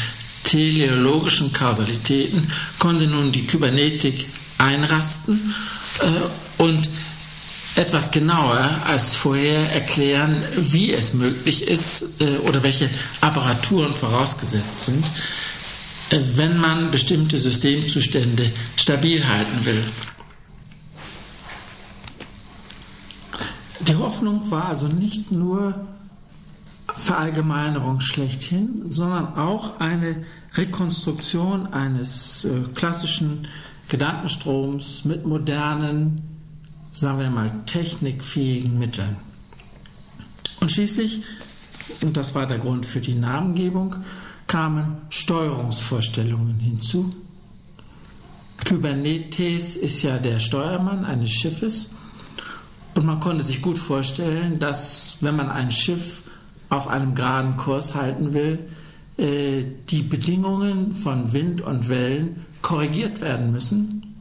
[0.44, 4.26] teleologischen Kausalitäten konnte nun die Kybernetik
[4.58, 5.54] einrasten
[6.00, 6.90] äh, und
[7.77, 12.89] etwas genauer als vorher erklären, wie es möglich ist äh, oder welche
[13.20, 15.05] Apparaturen vorausgesetzt sind,
[16.11, 19.85] äh, wenn man bestimmte Systemzustände stabil halten will.
[23.87, 25.87] Die Hoffnung war also nicht nur
[26.95, 30.24] Verallgemeinerung schlechthin, sondern auch eine
[30.55, 33.47] Rekonstruktion eines äh, klassischen
[33.89, 36.36] Gedankenstroms mit modernen,
[36.99, 39.16] sagen wir mal, technikfähigen Mitteln.
[40.61, 41.22] Und schließlich,
[42.03, 43.97] und das war der Grund für die Namengebung,
[44.47, 47.14] kamen Steuerungsvorstellungen hinzu.
[48.66, 51.94] Kubernetes ist ja der Steuermann eines Schiffes
[52.94, 56.22] und man konnte sich gut vorstellen, dass wenn man ein Schiff
[56.70, 58.70] auf einem geraden Kurs halten will,
[59.18, 64.14] äh, die Bedingungen von Wind und Wellen korrigiert werden müssen,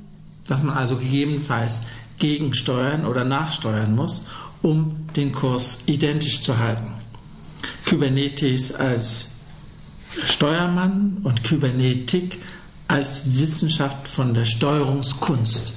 [0.48, 1.84] dass man also gegebenenfalls
[2.20, 4.26] gegensteuern oder nachsteuern muss,
[4.62, 6.92] um den Kurs identisch zu halten.
[7.88, 9.28] Kubernetes als
[10.26, 12.38] Steuermann und Kybernetik
[12.88, 15.74] als Wissenschaft von der Steuerungskunst,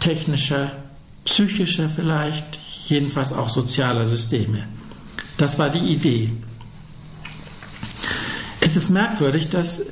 [0.00, 0.72] technischer,
[1.24, 4.64] psychischer vielleicht, jedenfalls auch sozialer Systeme.
[5.36, 6.32] Das war die Idee.
[8.60, 9.91] Es ist merkwürdig, dass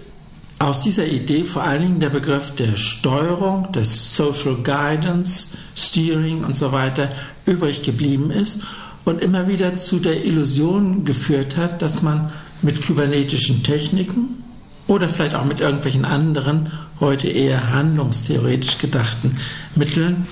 [0.61, 6.55] aus dieser Idee vor allen Dingen der Begriff der Steuerung, des Social Guidance, Steering und
[6.55, 7.11] so weiter
[7.47, 8.61] übrig geblieben ist
[9.07, 12.31] und immer wieder zu der Illusion geführt hat, dass man
[12.61, 14.45] mit kybernetischen Techniken
[14.87, 19.39] oder vielleicht auch mit irgendwelchen anderen, heute eher handlungstheoretisch gedachten
[19.75, 20.27] Mitteln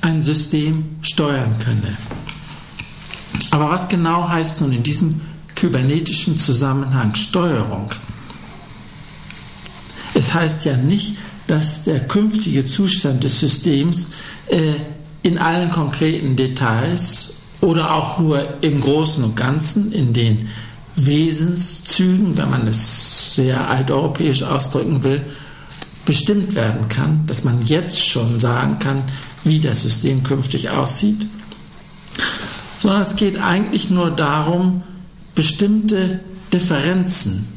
[0.00, 1.94] ein System steuern könne.
[3.50, 5.20] Aber was genau heißt nun in diesem
[5.54, 7.90] kybernetischen Zusammenhang Steuerung?
[10.14, 14.08] Es heißt ja nicht, dass der künftige Zustand des Systems
[14.46, 14.58] äh,
[15.22, 20.48] in allen konkreten Details oder auch nur im Großen und Ganzen in den
[20.96, 25.24] Wesenszügen, wenn man es sehr alteuropäisch ausdrücken will,
[26.06, 29.02] bestimmt werden kann, dass man jetzt schon sagen kann,
[29.42, 31.26] wie das System künftig aussieht,
[32.78, 34.82] sondern es geht eigentlich nur darum,
[35.34, 36.20] bestimmte
[36.52, 37.53] Differenzen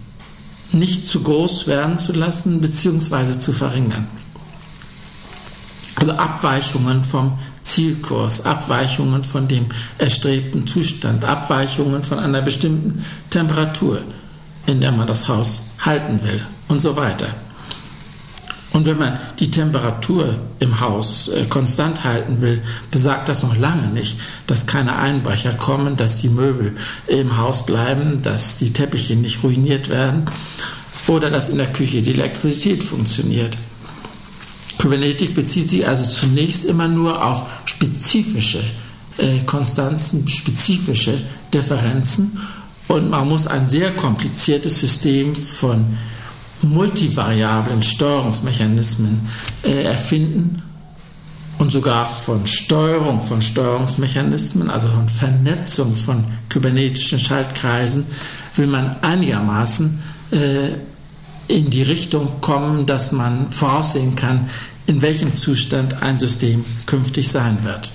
[0.72, 3.40] nicht zu groß werden zu lassen bzw.
[3.40, 4.08] zu verringern.
[5.96, 9.66] Also Abweichungen vom Zielkurs, Abweichungen von dem
[9.98, 14.02] erstrebten Zustand, Abweichungen von einer bestimmten Temperatur,
[14.68, 17.28] in der man das Haus halten will und so weiter.
[18.74, 22.62] Und wenn man die Temperatur im Haus äh, konstant halten will,
[22.92, 26.76] besagt das noch lange nicht, dass keine Einbrecher kommen, dass die Möbel
[27.08, 30.26] im Haus bleiben, dass die Teppiche nicht ruiniert werden
[31.08, 33.56] oder dass in der Küche die Elektrizität funktioniert.
[34.78, 38.60] Kybernetik bezieht sich also zunächst immer nur auf spezifische
[39.18, 41.20] äh, Konstanzen, spezifische
[41.54, 42.40] Differenzen
[42.88, 45.98] und man muss ein sehr kompliziertes System von
[46.62, 49.28] multivariablen Steuerungsmechanismen
[49.64, 50.62] äh, erfinden
[51.60, 58.06] und sogar von Steuerung von Steuerungsmechanismen, also von Vernetzung von kybernetischen Schaltkreisen,
[58.56, 60.00] will man einigermaßen
[60.32, 60.70] äh,
[61.48, 64.50] in die Richtung kommen, dass man voraussehen kann,
[64.86, 67.92] in welchem Zustand ein System künftig sein wird.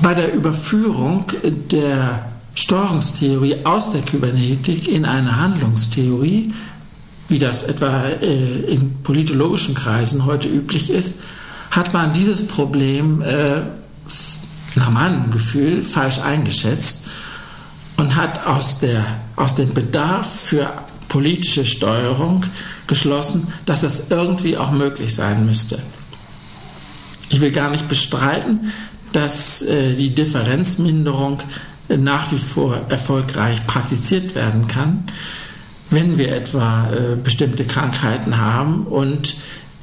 [0.00, 2.26] Bei der Überführung der
[2.58, 6.52] Steuerungstheorie aus der Kybernetik in eine Handlungstheorie,
[7.28, 11.22] wie das etwa äh, in politologischen Kreisen heute üblich ist,
[11.70, 13.60] hat man dieses Problem äh,
[14.74, 17.06] nach meinem Gefühl falsch eingeschätzt
[17.96, 19.04] und hat aus, der,
[19.36, 20.68] aus dem Bedarf für
[21.08, 22.44] politische Steuerung
[22.88, 25.80] geschlossen, dass das irgendwie auch möglich sein müsste.
[27.30, 28.72] Ich will gar nicht bestreiten,
[29.12, 31.40] dass äh, die Differenzminderung
[31.96, 35.04] nach wie vor erfolgreich praktiziert werden kann,
[35.90, 39.36] wenn wir etwa äh, bestimmte Krankheiten haben und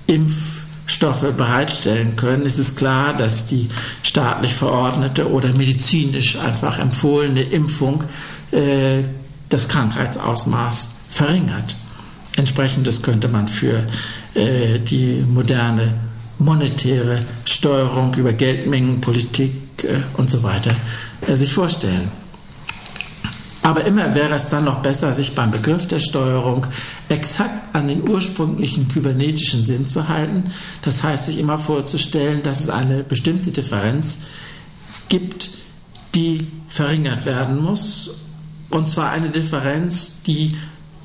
[0.05, 3.69] Impfstoffe bereitstellen können, ist es klar, dass die
[4.03, 8.03] staatlich verordnete oder medizinisch einfach empfohlene Impfung
[8.51, 9.03] äh,
[9.49, 11.75] das Krankheitsausmaß verringert.
[12.35, 13.83] Entsprechendes könnte man für
[14.35, 15.93] äh, die moderne
[16.37, 19.64] monetäre Steuerung über Geldmengenpolitik
[20.17, 20.75] und so weiter
[21.27, 22.11] äh, sich vorstellen.
[23.65, 26.67] Aber immer wäre es dann noch besser, sich beim Begriff der Steuerung
[27.09, 30.51] exakt an den ursprünglichen kybernetischen Sinn zu halten.
[30.83, 34.19] Das heißt, sich immer vorzustellen, dass es eine bestimmte Differenz
[35.09, 35.49] gibt,
[36.13, 38.11] die verringert werden muss.
[38.69, 40.55] Und zwar eine Differenz, die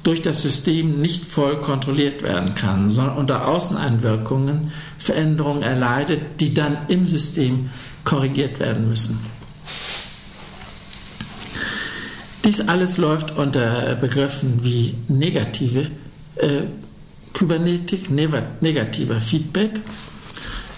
[0.03, 6.76] durch das System nicht voll kontrolliert werden kann, sondern unter Außeneinwirkungen Veränderungen erleidet, die dann
[6.89, 7.70] im System
[8.05, 9.18] korrigiert werden müssen.
[12.44, 15.90] Dies alles läuft unter Begriffen wie negative
[16.36, 16.62] äh,
[17.34, 19.72] Kybernetik, negativer Feedback.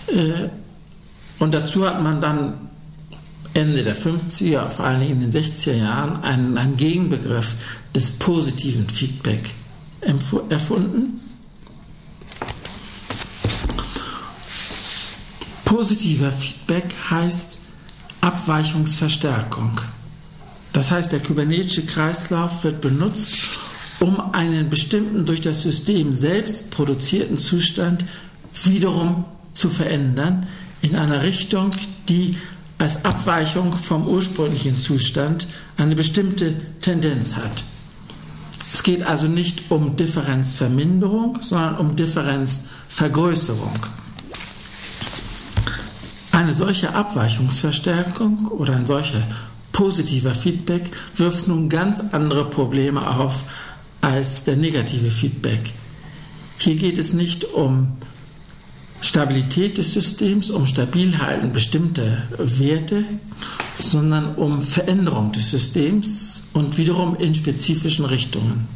[0.09, 0.49] Äh,
[1.39, 2.69] und dazu hat man dann
[3.55, 7.57] Ende der 50er, vor allem in den 60er Jahren, einen, einen Gegenbegriff
[7.95, 9.51] des positiven Feedback
[10.49, 11.21] erfunden.
[15.73, 17.59] Positiver Feedback heißt
[18.21, 19.81] Abweichungsverstärkung.
[20.75, 23.33] Das heißt, der kybernetische Kreislauf wird benutzt,
[23.99, 28.05] um einen bestimmten durch das System selbst produzierten Zustand
[28.65, 30.47] wiederum zu verändern
[30.83, 31.71] in einer Richtung,
[32.07, 32.37] die
[32.77, 35.47] als Abweichung vom ursprünglichen Zustand
[35.79, 36.53] eine bestimmte
[36.83, 37.65] Tendenz hat.
[38.71, 44.02] Es geht also nicht um Differenzverminderung, sondern um Differenzvergrößerung.
[46.53, 49.27] Eine solche Abweichungsverstärkung oder ein solcher
[49.73, 50.83] positiver Feedback
[51.17, 53.45] wirft nun ganz andere Probleme auf
[54.03, 55.73] als der negative Feedback.
[56.59, 57.93] Hier geht es nicht um
[59.01, 63.07] Stabilität des Systems, um Stabilhalten bestimmter Werte,
[63.81, 68.69] sondern um Veränderung des Systems und wiederum in spezifischen Richtungen.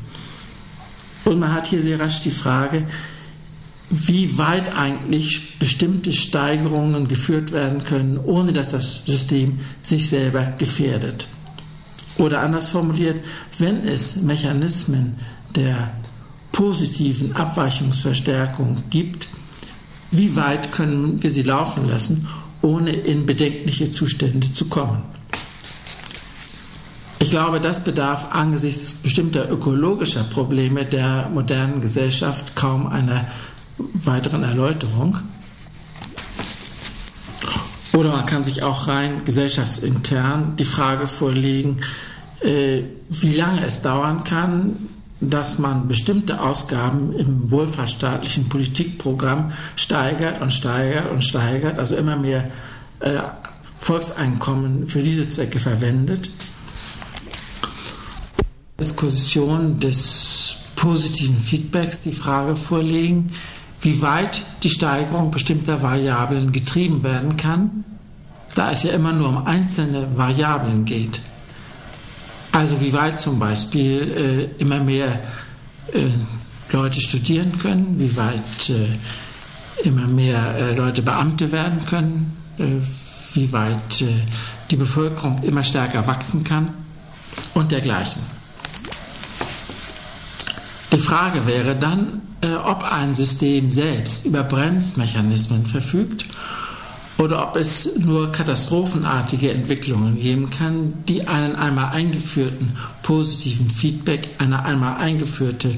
[1.27, 2.87] Und man hat hier sehr rasch die Frage,
[3.91, 11.28] wie weit eigentlich bestimmte Steigerungen geführt werden können, ohne dass das System sich selber gefährdet.
[12.18, 13.22] Oder anders formuliert,
[13.59, 15.16] wenn es Mechanismen
[15.55, 15.93] der
[16.53, 19.28] positiven Abweichungsverstärkung gibt,
[20.11, 22.28] wie weit können wir sie laufen lassen,
[22.62, 25.03] ohne in bedenkliche Zustände zu kommen.
[27.18, 33.26] Ich glaube, das bedarf angesichts bestimmter ökologischer Probleme der modernen Gesellschaft kaum einer
[33.79, 35.18] weiteren Erläuterung.
[37.95, 41.79] Oder man kann sich auch rein gesellschaftsintern die Frage vorlegen,
[42.43, 44.89] äh, wie lange es dauern kann,
[45.20, 52.51] dass man bestimmte Ausgaben im wohlfahrtsstaatlichen Politikprogramm steigert und steigert und steigert, also immer mehr
[53.01, 53.18] äh,
[53.79, 56.31] Volkseinkommen für diese Zwecke verwendet.
[58.79, 63.33] Diskussion des positiven Feedbacks die Frage vorlegen,
[63.81, 67.85] wie weit die Steigerung bestimmter Variablen getrieben werden kann,
[68.55, 71.20] da es ja immer nur um einzelne Variablen geht.
[72.53, 75.20] Also wie weit zum Beispiel äh, immer mehr
[75.93, 76.09] äh,
[76.72, 82.64] Leute studieren können, wie weit äh, immer mehr äh, Leute Beamte werden können, äh,
[83.35, 84.07] wie weit äh,
[84.70, 86.68] die Bevölkerung immer stärker wachsen kann
[87.55, 88.22] und dergleichen.
[90.93, 92.22] Die Frage wäre dann,
[92.55, 96.26] ob ein System selbst über Bremsmechanismen verfügt
[97.18, 104.64] oder ob es nur katastrophenartige Entwicklungen geben kann, die einen einmal eingeführten positiven Feedback, eine
[104.64, 105.76] einmal eingeführte äh,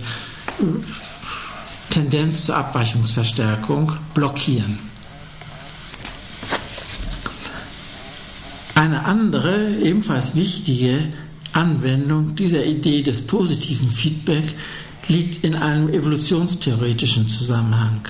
[1.90, 4.78] Tendenz zur Abweichungsverstärkung blockieren.
[8.74, 10.98] Eine andere, ebenfalls wichtige
[11.52, 14.44] Anwendung dieser Idee des positiven Feedback
[15.08, 18.00] liegt in einem evolutionstheoretischen Zusammenhang.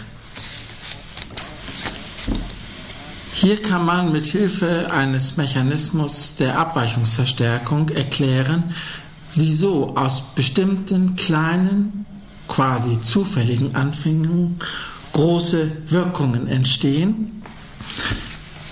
[3.34, 8.74] Hier kann man mit Hilfe eines Mechanismus der Abweichungsverstärkung erklären,
[9.36, 12.05] wieso aus bestimmten kleinen,
[12.49, 14.59] quasi zufälligen Anfängen
[15.12, 17.42] große Wirkungen entstehen,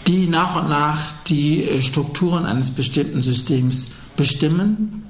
[0.09, 5.06] die nach und nach die Strukturen eines bestimmten Systems bestimmen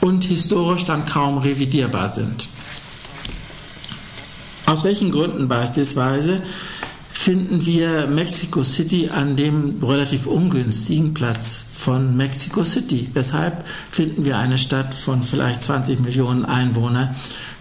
[0.00, 2.48] und historisch dann kaum revidierbar sind.
[4.66, 6.42] Aus welchen Gründen beispielsweise
[7.12, 13.08] finden wir Mexico City an dem relativ ungünstigen Platz von Mexico City.
[13.12, 17.14] Weshalb finden wir eine Stadt von vielleicht 20 Millionen Einwohnern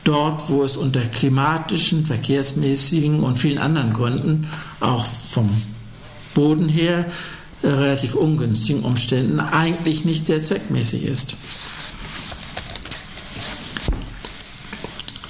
[0.04, 4.48] dort, wo es unter klimatischen, verkehrsmäßigen und vielen anderen Gründen,
[4.80, 5.50] auch vom
[6.36, 7.06] Boden her,
[7.62, 11.36] äh, relativ ungünstigen Umständen eigentlich nicht sehr zweckmäßig ist.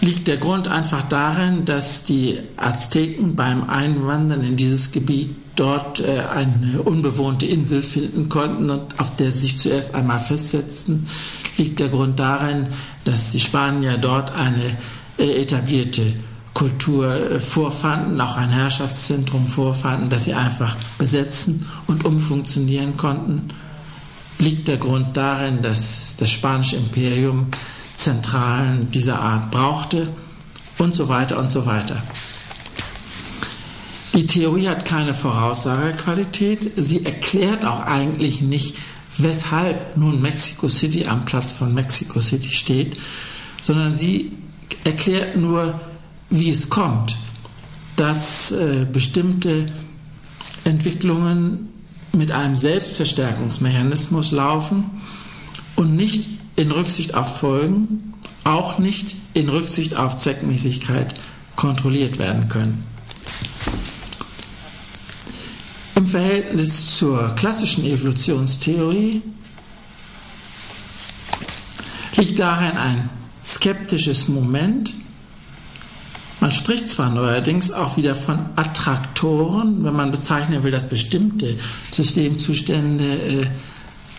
[0.09, 6.23] Liegt der Grund einfach darin, dass die Azteken beim Einwandern in dieses Gebiet dort äh,
[6.33, 11.05] eine unbewohnte Insel finden konnten und auf der sie sich zuerst einmal festsetzten,
[11.57, 12.69] liegt der Grund darin,
[13.05, 14.77] dass die Spanier dort eine
[15.19, 16.01] äh, etablierte
[16.55, 23.49] Kultur äh, vorfanden, auch ein Herrschaftszentrum vorfanden, das sie einfach besetzen und umfunktionieren konnten,
[24.39, 27.51] liegt der Grund darin, dass das spanische Imperium
[27.99, 30.07] Zentralen dieser Art brauchte
[30.77, 32.01] und so weiter und so weiter.
[34.15, 36.71] Die Theorie hat keine Voraussagequalität.
[36.77, 38.75] Sie erklärt auch eigentlich nicht,
[39.17, 42.97] weshalb nun Mexico City am Platz von Mexico City steht,
[43.61, 44.31] sondern sie
[44.85, 45.77] erklärt nur,
[46.29, 47.17] wie es kommt,
[47.97, 49.65] dass äh, bestimmte
[50.63, 51.67] Entwicklungen
[52.13, 54.85] mit einem Selbstverstärkungsmechanismus laufen
[55.75, 61.15] und nicht in Rücksicht auf Folgen, auch nicht in Rücksicht auf Zweckmäßigkeit
[61.55, 62.83] kontrolliert werden können.
[65.95, 69.21] Im Verhältnis zur klassischen Evolutionstheorie
[72.17, 73.09] liegt darin ein
[73.45, 74.93] skeptisches Moment.
[76.41, 81.57] Man spricht zwar neuerdings auch wieder von Attraktoren, wenn man bezeichnen will, dass bestimmte
[81.91, 83.47] Systemzustände äh,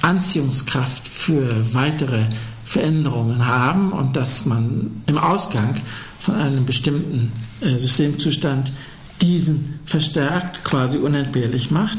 [0.02, 2.24] Anziehungskraft für weitere
[2.64, 5.74] Veränderungen haben und dass man im Ausgang
[6.18, 8.72] von einem bestimmten äh, Systemzustand
[9.20, 11.98] diesen verstärkt, quasi unentbehrlich macht.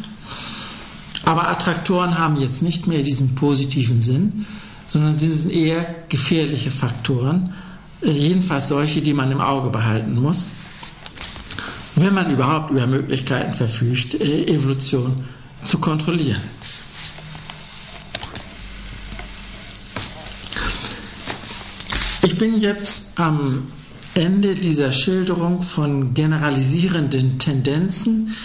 [1.23, 4.45] Aber Attraktoren haben jetzt nicht mehr diesen positiven Sinn,
[4.87, 7.53] sondern sie sind eher gefährliche Faktoren,
[8.01, 10.49] äh, jedenfalls solche, die man im Auge behalten muss,
[11.95, 15.23] wenn man überhaupt über Möglichkeiten verfügt, äh, Evolution
[15.63, 16.41] zu kontrollieren.
[22.23, 23.67] Ich bin jetzt am
[24.13, 28.35] Ende dieser Schilderung von generalisierenden Tendenzen,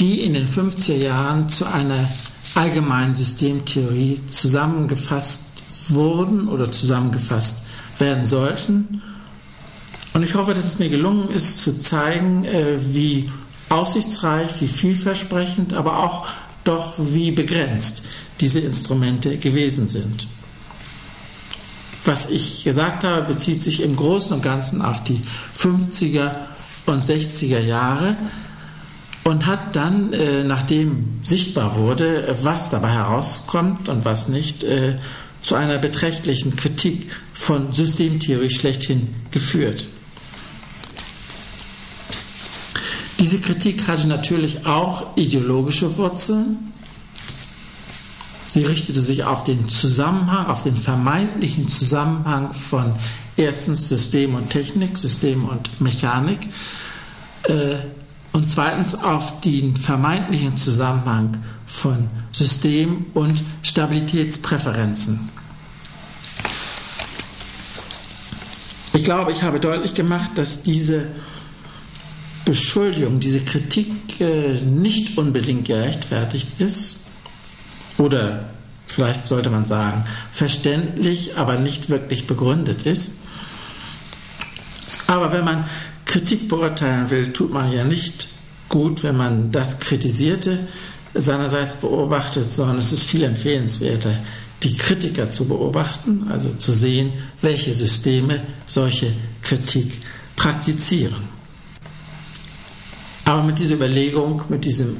[0.00, 2.08] die in den 50er Jahren zu einer
[2.54, 5.44] allgemeinen Systemtheorie zusammengefasst
[5.90, 7.62] wurden oder zusammengefasst
[7.98, 9.02] werden sollten.
[10.14, 13.30] Und ich hoffe, dass es mir gelungen ist, zu zeigen, äh, wie
[13.68, 16.26] aussichtsreich, wie vielversprechend, aber auch
[16.64, 18.02] doch wie begrenzt
[18.40, 20.26] diese Instrumente gewesen sind.
[22.06, 25.20] Was ich gesagt habe, bezieht sich im Großen und Ganzen auf die
[25.54, 26.30] 50er
[26.86, 28.16] und 60er Jahre
[29.24, 34.98] und hat dann, äh, nachdem sichtbar wurde, was dabei herauskommt und was nicht, äh,
[35.42, 39.86] zu einer beträchtlichen Kritik von Systemtheorie schlechthin geführt.
[43.18, 46.72] Diese Kritik hatte natürlich auch ideologische Wurzeln.
[48.56, 52.94] Sie richtete sich auf den Zusammenhang, auf den vermeintlichen Zusammenhang von
[53.36, 56.38] erstens System und Technik, System und Mechanik
[57.48, 57.74] äh,
[58.32, 61.36] und zweitens auf den vermeintlichen Zusammenhang
[61.66, 65.28] von System und Stabilitätspräferenzen.
[68.94, 71.08] Ich glaube, ich habe deutlich gemacht, dass diese
[72.46, 77.05] Beschuldigung, diese Kritik äh, nicht unbedingt gerechtfertigt ist
[77.98, 78.50] oder
[78.86, 83.18] vielleicht sollte man sagen, verständlich, aber nicht wirklich begründet ist.
[85.06, 85.64] Aber wenn man
[86.04, 88.28] Kritik beurteilen will, tut man ja nicht
[88.68, 90.58] gut, wenn man das Kritisierte
[91.14, 94.16] seinerseits beobachtet, sondern es ist viel empfehlenswerter,
[94.62, 99.98] die Kritiker zu beobachten, also zu sehen, welche Systeme solche Kritik
[100.34, 101.36] praktizieren.
[103.24, 104.96] Aber mit dieser Überlegung, mit diesem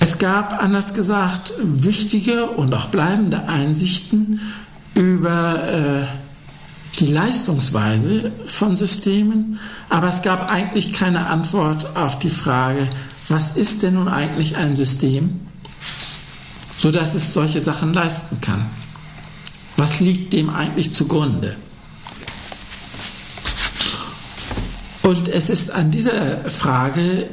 [0.00, 4.40] Es gab, anders gesagt, wichtige und auch bleibende Einsichten
[4.94, 12.88] über äh, die Leistungsweise von Systemen, aber es gab eigentlich keine Antwort auf die Frage,
[13.28, 15.40] was ist denn nun eigentlich ein System,
[16.76, 18.66] sodass es solche Sachen leisten kann?
[19.76, 21.56] Was liegt dem eigentlich zugrunde?
[25.02, 27.26] Und es ist an dieser Frage,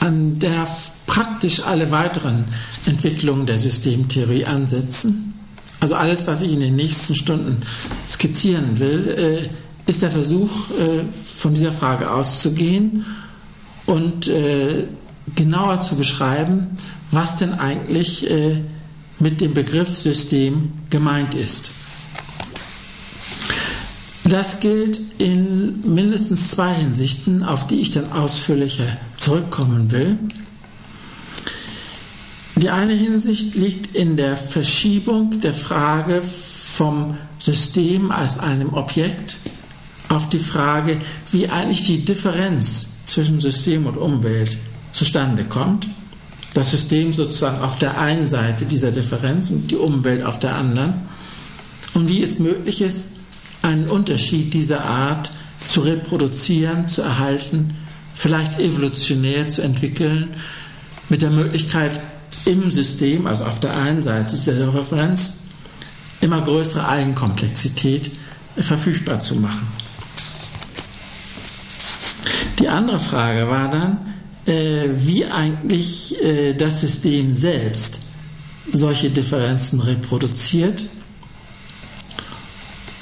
[0.00, 0.66] an der
[1.06, 2.44] praktisch alle weiteren
[2.86, 5.34] Entwicklungen der Systemtheorie ansetzen,
[5.80, 7.62] also alles, was ich in den nächsten Stunden
[8.06, 13.04] skizzieren will, äh, ist der Versuch, äh, von dieser Frage auszugehen
[13.86, 14.84] und äh,
[15.34, 16.76] genauer zu beschreiben,
[17.10, 18.28] was denn eigentlich
[19.20, 21.72] mit dem Begriff System gemeint ist.
[24.24, 30.18] Das gilt in mindestens zwei Hinsichten, auf die ich dann ausführlicher zurückkommen will.
[32.56, 39.36] Die eine Hinsicht liegt in der Verschiebung der Frage vom System als einem Objekt
[40.10, 40.98] auf die Frage,
[41.30, 44.58] wie eigentlich die Differenz zwischen System und Umwelt
[44.92, 45.88] zustande kommt.
[46.54, 50.94] Das System sozusagen auf der einen Seite dieser Differenz und die Umwelt auf der anderen.
[51.94, 53.10] Und wie es möglich ist,
[53.62, 55.30] einen Unterschied dieser Art
[55.64, 57.74] zu reproduzieren, zu erhalten,
[58.14, 60.28] vielleicht evolutionär zu entwickeln,
[61.08, 62.00] mit der Möglichkeit,
[62.46, 65.38] im System, also auf der einen Seite dieser Referenz,
[66.20, 68.10] immer größere Eigenkomplexität
[68.56, 69.66] verfügbar zu machen.
[72.60, 74.09] Die andere Frage war dann,
[74.46, 78.00] wie eigentlich äh, das System selbst
[78.72, 80.84] solche Differenzen reproduziert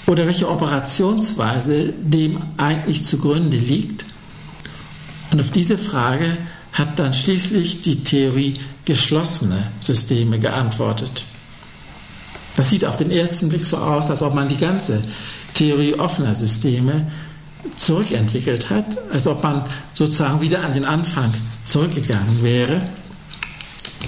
[0.07, 4.05] oder welche Operationsweise dem eigentlich zugrunde liegt.
[5.31, 6.37] Und auf diese Frage
[6.73, 11.25] hat dann schließlich die Theorie geschlossene Systeme geantwortet.
[12.57, 15.03] Das sieht auf den ersten Blick so aus, als ob man die ganze
[15.55, 17.07] Theorie offener Systeme
[17.77, 21.33] zurückentwickelt hat, als ob man sozusagen wieder an den Anfang
[21.65, 22.83] zurückgegangen wäre.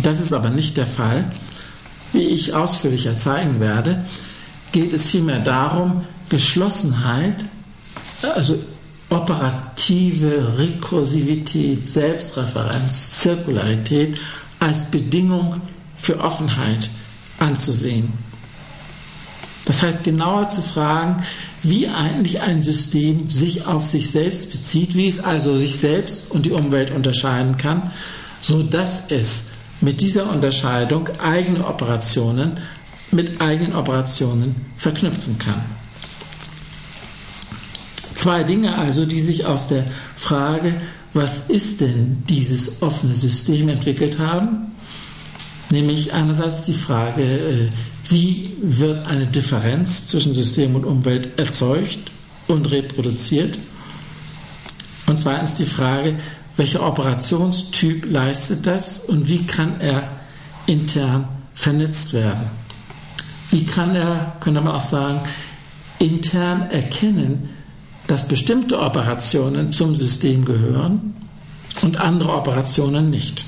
[0.03, 1.25] Das ist aber nicht der Fall.
[2.13, 4.05] Wie ich ausführlicher zeigen werde,
[4.73, 7.45] geht es vielmehr darum, Geschlossenheit,
[8.23, 8.59] also
[9.11, 14.17] operative Rekursivität, Selbstreferenz, Zirkularität
[14.61, 15.61] als Bedingung
[15.97, 16.91] für Offenheit
[17.39, 18.13] anzusehen.
[19.71, 21.23] Das heißt, genauer zu fragen,
[21.63, 26.45] wie eigentlich ein System sich auf sich selbst bezieht, wie es also sich selbst und
[26.45, 27.93] die Umwelt unterscheiden kann,
[28.41, 29.45] so dass es
[29.81, 32.59] mit dieser Unterscheidung eigene Operationen
[33.13, 35.63] mit eigenen Operationen verknüpfen kann.
[38.17, 39.85] Zwei Dinge also, die sich aus der
[40.17, 40.81] Frage,
[41.15, 44.73] was ist denn dieses offene System entwickelt haben,
[45.71, 47.71] nämlich einerseits die Frage, äh,
[48.09, 52.11] wie wird eine Differenz zwischen System und Umwelt erzeugt
[52.49, 53.59] und reproduziert,
[55.11, 56.17] und zweitens die Frage,
[56.57, 60.09] welcher Operationstyp leistet das und wie kann er
[60.67, 62.47] intern vernetzt werden.
[63.51, 65.21] Wie kann er, könnte man auch sagen,
[65.99, 67.49] intern erkennen,
[68.07, 71.15] dass bestimmte Operationen zum System gehören
[71.83, 73.45] und andere Operationen nicht.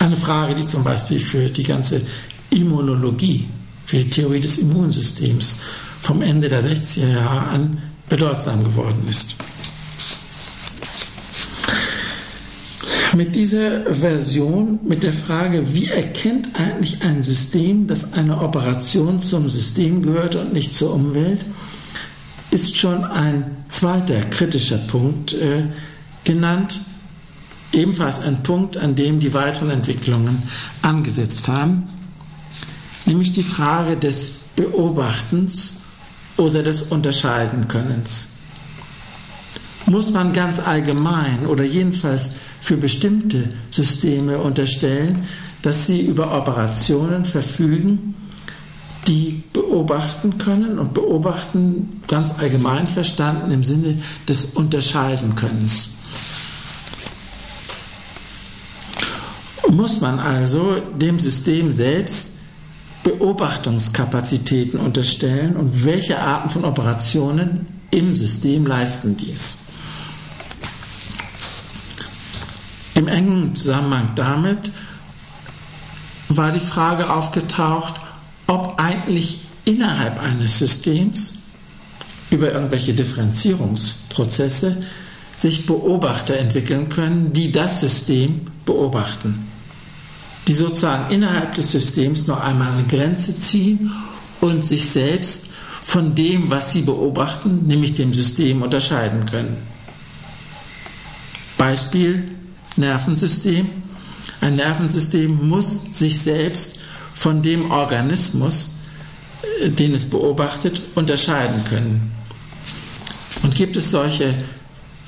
[0.00, 2.00] Eine Frage, die zum Beispiel für die ganze
[2.48, 3.46] Immunologie,
[3.84, 5.56] für die Theorie des Immunsystems
[6.00, 7.78] vom Ende der 60er Jahre an
[8.08, 9.36] bedeutsam geworden ist.
[13.14, 19.50] Mit dieser Version, mit der Frage, wie erkennt eigentlich ein System, dass eine Operation zum
[19.50, 21.44] System gehört und nicht zur Umwelt,
[22.50, 25.64] ist schon ein zweiter kritischer Punkt äh,
[26.24, 26.80] genannt,
[27.72, 30.42] ebenfalls ein Punkt, an dem die weiteren Entwicklungen
[30.82, 31.88] angesetzt haben,
[33.06, 35.76] nämlich die Frage des Beobachtens
[36.36, 38.28] oder des Unterscheidenkönnens.
[39.86, 45.26] Muss man ganz allgemein oder jedenfalls für bestimmte Systeme unterstellen,
[45.62, 48.14] dass sie über Operationen verfügen,
[49.08, 55.99] die beobachten können und beobachten ganz allgemein verstanden im Sinne des Unterscheidenkönnens.
[59.70, 62.38] Muss man also dem System selbst
[63.04, 69.58] Beobachtungskapazitäten unterstellen und welche Arten von Operationen im System leisten dies?
[72.96, 74.72] Im engen Zusammenhang damit
[76.28, 77.94] war die Frage aufgetaucht,
[78.48, 81.34] ob eigentlich innerhalb eines Systems
[82.30, 84.82] über irgendwelche Differenzierungsprozesse
[85.36, 89.49] sich Beobachter entwickeln können, die das System beobachten,
[90.48, 93.92] die sozusagen innerhalb des Systems noch einmal eine Grenze ziehen
[94.40, 95.46] und sich selbst
[95.80, 99.56] von dem, was sie beobachten, nämlich dem System, unterscheiden können.
[101.56, 102.28] Beispiel
[102.76, 103.68] Nervensystem.
[104.40, 106.78] Ein Nervensystem muss sich selbst
[107.12, 108.70] von dem Organismus,
[109.62, 112.12] äh, den es beobachtet, unterscheiden können.
[113.42, 114.34] Und gibt es solche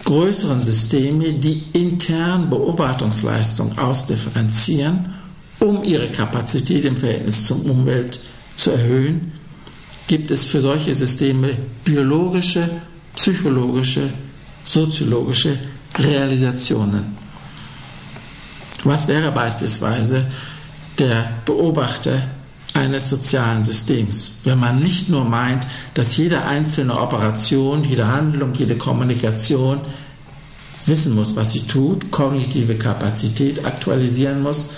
[0.05, 5.15] größeren Systeme, die intern Beobachtungsleistung ausdifferenzieren,
[5.63, 8.19] um ihre Kapazität im Verhältnis zur Umwelt
[8.57, 9.33] zu erhöhen,
[10.09, 12.69] gibt es für solche Systeme biologische,
[13.15, 14.11] psychologische,
[14.65, 15.57] soziologische
[15.99, 17.17] Realisationen.
[18.85, 20.27] Was wäre beispielsweise
[20.99, 22.25] der Beobachter
[22.75, 28.77] eines sozialen Systems, wenn man nicht nur meint, dass jede einzelne Operation, jede Handlung, jede
[28.77, 29.81] Kommunikation
[30.87, 34.71] wissen muss, was sie tut, kognitive Kapazität aktualisieren muss,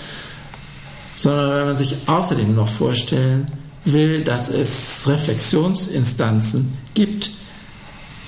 [1.15, 3.47] sondern wenn man sich außerdem noch vorstellen
[3.85, 7.31] will, dass es Reflexionsinstanzen gibt,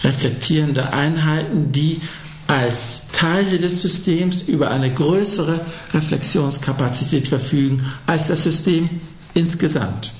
[0.03, 2.01] reflektierende Einheiten, die
[2.47, 5.59] als Teile des Systems über eine größere
[5.93, 8.89] Reflexionskapazität verfügen als das System
[9.33, 10.13] insgesamt.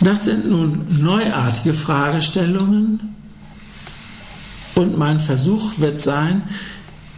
[0.00, 3.14] Das sind nun neuartige Fragestellungen
[4.74, 6.42] und mein Versuch wird sein,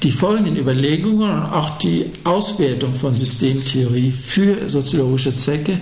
[0.05, 5.79] die folgenden Überlegungen und auch die Auswertung von Systemtheorie für soziologische Zwecke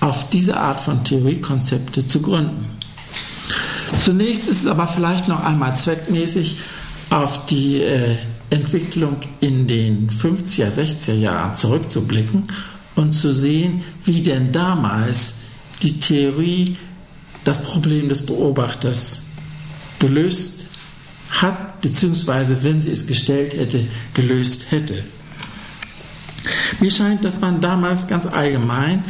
[0.00, 2.66] auf diese Art von Theoriekonzepte zu gründen.
[3.96, 6.56] Zunächst ist es aber vielleicht noch einmal zweckmäßig
[7.10, 8.16] auf die äh,
[8.50, 12.44] Entwicklung in den 50er, 60er Jahren zurückzublicken
[12.96, 15.36] und zu sehen, wie denn damals
[15.82, 16.76] die Theorie
[17.44, 19.22] das Problem des Beobachters
[19.98, 20.66] gelöst
[21.40, 25.02] hat, beziehungsweise wenn sie es gestellt hätte, gelöst hätte.
[26.80, 29.04] Mir scheint, dass man damals ganz allgemein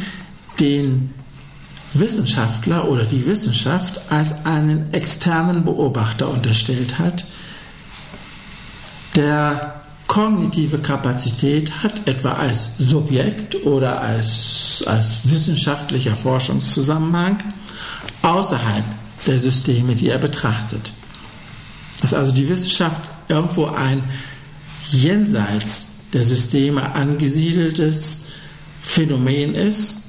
[0.59, 1.13] den
[1.93, 7.25] Wissenschaftler oder die Wissenschaft als einen externen Beobachter unterstellt hat,
[9.15, 17.37] der kognitive Kapazität hat, etwa als Subjekt oder als, als wissenschaftlicher Forschungszusammenhang,
[18.21, 18.83] außerhalb
[19.27, 20.91] der Systeme, die er betrachtet.
[22.03, 24.03] Dass also die Wissenschaft irgendwo ein
[24.91, 28.25] jenseits der Systeme angesiedeltes
[28.81, 30.01] Phänomen ist,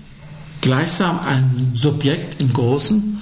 [0.61, 3.21] gleichsam ein Subjekt im Großen,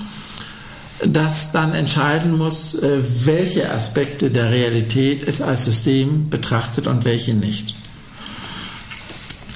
[1.05, 7.35] das dann entscheiden muss, äh, welche Aspekte der Realität es als System betrachtet und welche
[7.35, 7.75] nicht.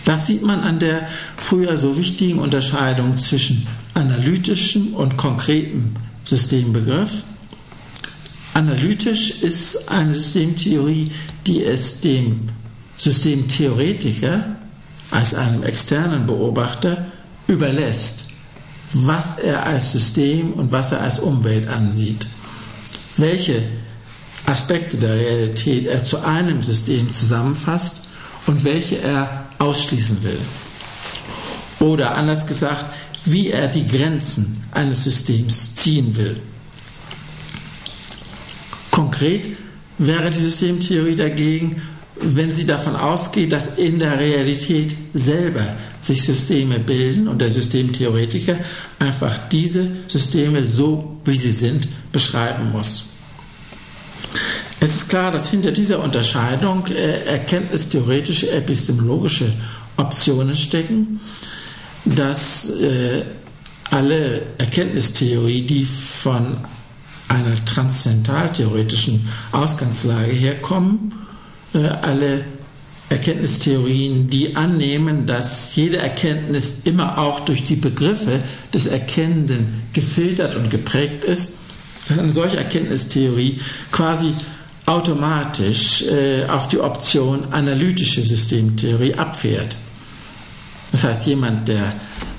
[0.05, 1.09] Das sieht man an der
[1.39, 7.23] früher so wichtigen Unterscheidung zwischen analytischem und konkretem Systembegriff.
[8.57, 11.13] Analytisch ist eine Systemtheorie,
[11.47, 12.49] die es dem
[12.97, 14.45] Systemtheoretiker
[15.11, 17.05] als einem externen Beobachter
[17.49, 18.25] überlässt,
[18.95, 22.27] was er als System und was er als Umwelt ansieht,
[23.19, 23.63] welche
[24.47, 28.09] Aspekte der Realität er zu einem System zusammenfasst
[28.47, 30.41] und welche er ausschließen will.
[31.81, 32.87] Oder anders gesagt,
[33.25, 36.41] wie er die Grenzen eines Systems ziehen will.
[38.97, 39.59] Konkret
[39.99, 41.83] wäre die Systemtheorie dagegen,
[42.19, 45.67] wenn sie davon ausgeht, dass in der Realität selber
[46.01, 48.57] sich Systeme bilden und der Systemtheoretiker
[48.99, 53.05] einfach diese Systeme so, wie sie sind, beschreiben muss.
[54.81, 59.53] Es ist klar, dass hinter dieser Unterscheidung äh, erkenntnistheoretische, epistemologische
[59.99, 61.21] Optionen stecken,
[62.07, 63.25] dass äh,
[63.91, 66.57] alle Erkenntnistheorie, die von
[67.29, 71.13] einer transzendentaltheoretischen Ausgangslage herkommen,
[71.75, 72.45] äh, alle
[73.09, 78.41] Erkenntnistheorien, die annehmen, dass jede Erkenntnis immer auch durch die Begriffe
[78.75, 81.53] des Erkennenden gefiltert und geprägt ist,
[82.09, 83.61] dass eine solche Erkenntnistheorie
[83.93, 84.33] quasi
[84.87, 89.77] automatisch äh, auf die Option analytische Systemtheorie abfährt.
[90.93, 91.93] Das heißt, jemand, der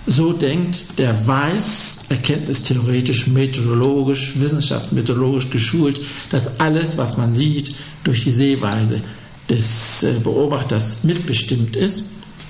[0.08, 6.00] so denkt, der weiß, erkenntnistheoretisch, methodologisch, wissenschaftsmethodologisch geschult,
[6.32, 9.02] dass alles, was man sieht, durch die Sehweise
[9.50, 12.06] des äh, Beobachters mitbestimmt ist,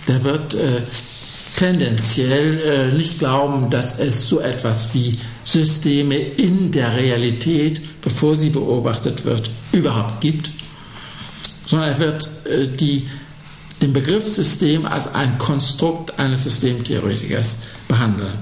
[0.07, 0.81] der wird äh,
[1.57, 8.49] tendenziell äh, nicht glauben, dass es so etwas wie Systeme in der Realität, bevor sie
[8.49, 10.51] beobachtet wird, überhaupt gibt,
[11.67, 13.09] sondern er wird äh, die,
[13.81, 18.33] den Begriff System als ein Konstrukt eines Systemtheoretikers behandeln.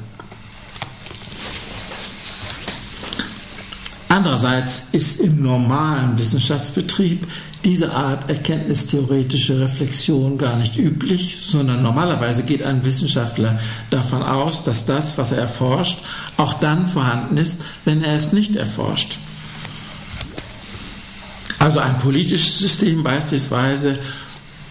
[4.07, 7.28] Andererseits ist im normalen Wissenschaftsbetrieb
[7.66, 13.60] diese Art erkenntnistheoretische Reflexion gar nicht üblich, sondern normalerweise geht ein Wissenschaftler
[13.90, 15.99] davon aus, dass das, was er erforscht,
[16.38, 19.18] auch dann vorhanden ist, wenn er es nicht erforscht.
[21.57, 23.98] Also ein politisches System beispielsweise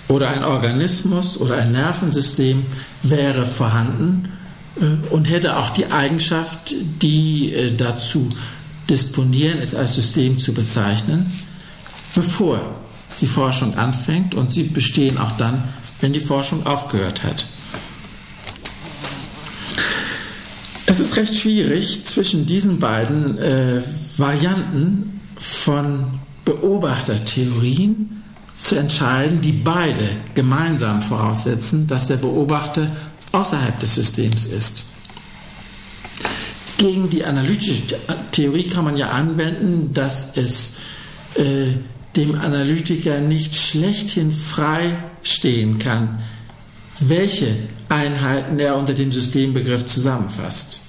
[0.09, 2.65] oder ein Organismus oder ein Nervensystem
[3.03, 4.33] wäre vorhanden
[4.81, 8.29] äh, und hätte auch die Eigenschaft, die äh, dazu
[8.89, 11.33] disponieren, es als System zu bezeichnen,
[12.15, 12.61] bevor
[13.21, 15.63] die Forschung anfängt und sie bestehen auch dann,
[16.01, 17.47] wenn die Forschung aufgehört hat.
[20.87, 23.83] Es ist recht schwierig zwischen diesen beiden äh,
[24.19, 26.05] Varianten von
[26.45, 28.24] Beobachtertheorien
[28.57, 32.89] zu entscheiden, die beide gemeinsam voraussetzen, dass der Beobachter
[33.33, 34.85] außerhalb des Systems ist.
[36.79, 37.83] Gegen die analytische
[38.33, 40.75] Theorie kann man ja anwenden, dass es
[41.35, 41.73] äh,
[42.17, 46.21] dem Analytiker nicht schlechthin frei stehen kann,
[47.01, 47.57] welche
[47.89, 50.81] Einheiten er unter dem Systembegriff zusammenfasst.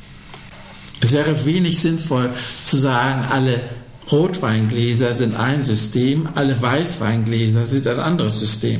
[1.01, 2.31] Es wäre wenig sinnvoll
[2.63, 3.61] zu sagen, alle
[4.11, 8.79] Rotweingläser sind ein System, alle Weißweingläser sind ein anderes System.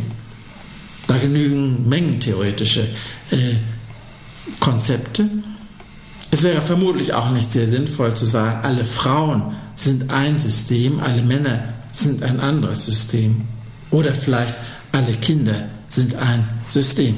[1.07, 2.81] Da genügen mengentheoretische
[3.31, 3.55] äh,
[4.59, 5.27] Konzepte.
[6.31, 11.21] Es wäre vermutlich auch nicht sehr sinnvoll zu sagen, alle Frauen sind ein System, alle
[11.23, 13.41] Männer sind ein anderes System.
[13.91, 14.55] Oder vielleicht
[14.91, 17.15] alle Kinder sind ein System.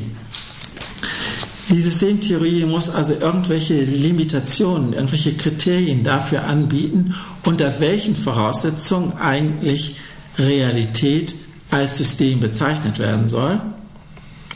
[1.69, 7.13] Die Systemtheorie muss also irgendwelche Limitationen, irgendwelche Kriterien dafür anbieten,
[7.43, 9.97] unter welchen Voraussetzungen eigentlich
[10.37, 11.35] Realität
[11.69, 13.59] als System bezeichnet werden soll.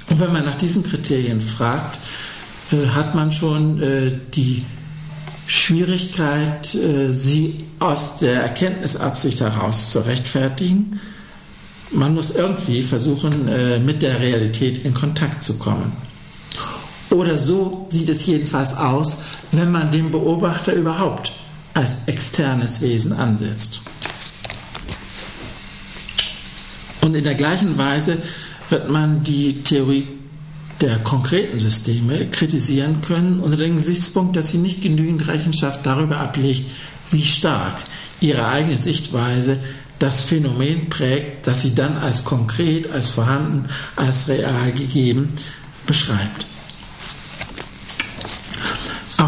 [0.09, 1.99] Und wenn man nach diesen Kriterien fragt,
[2.71, 4.63] äh, hat man schon äh, die
[5.47, 10.99] Schwierigkeit, äh, sie aus der Erkenntnisabsicht heraus zu rechtfertigen.
[11.91, 13.49] Man muss irgendwie versuchen,
[13.85, 15.91] mit der Realität in Kontakt zu kommen.
[17.11, 19.17] Oder so sieht es jedenfalls aus,
[19.51, 21.33] wenn man den Beobachter überhaupt
[21.73, 23.81] als externes Wesen ansetzt.
[27.01, 28.17] Und in der gleichen Weise
[28.69, 30.07] wird man die Theorie
[30.79, 36.73] der konkreten Systeme kritisieren können unter dem Gesichtspunkt, dass sie nicht genügend Rechenschaft darüber ablegt,
[37.11, 37.75] wie stark
[38.19, 39.59] ihre eigene Sichtweise
[39.99, 43.65] das Phänomen prägt, das sie dann als konkret, als vorhanden,
[43.95, 45.33] als real gegeben
[45.85, 46.51] beschreibt.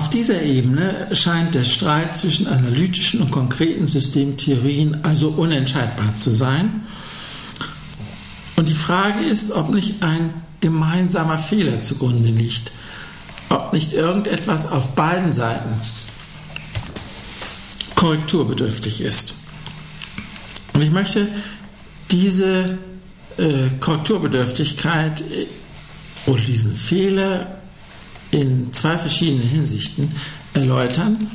[0.04, 6.82] Auf dieser Ebene scheint der Streit zwischen analytischen und konkreten Systemtheorien also unentscheidbar zu sein.
[8.58, 12.74] Und die Frage ist, ob nicht ein gemeinsamer Fehler zugrunde liegt.
[13.48, 15.70] Ob nicht irgendetwas auf beiden Seiten
[17.96, 19.36] korrekturbedürftig ist.
[20.74, 21.30] Und ich möchte
[22.12, 22.78] diese
[23.38, 25.48] äh, Korrekturbedürftigkeit äh,
[26.30, 27.63] oder diesen Fehler
[28.34, 30.12] in zwei verschiedenen Hinsichten
[30.54, 31.30] erläutern.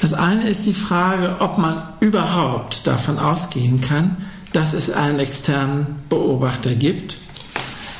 [0.00, 4.16] Das eine ist die Frage, ob man überhaupt davon ausgehen kann,
[4.52, 7.16] dass es einen externen Beobachter gibt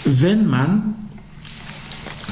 [0.04, 0.94] wenn man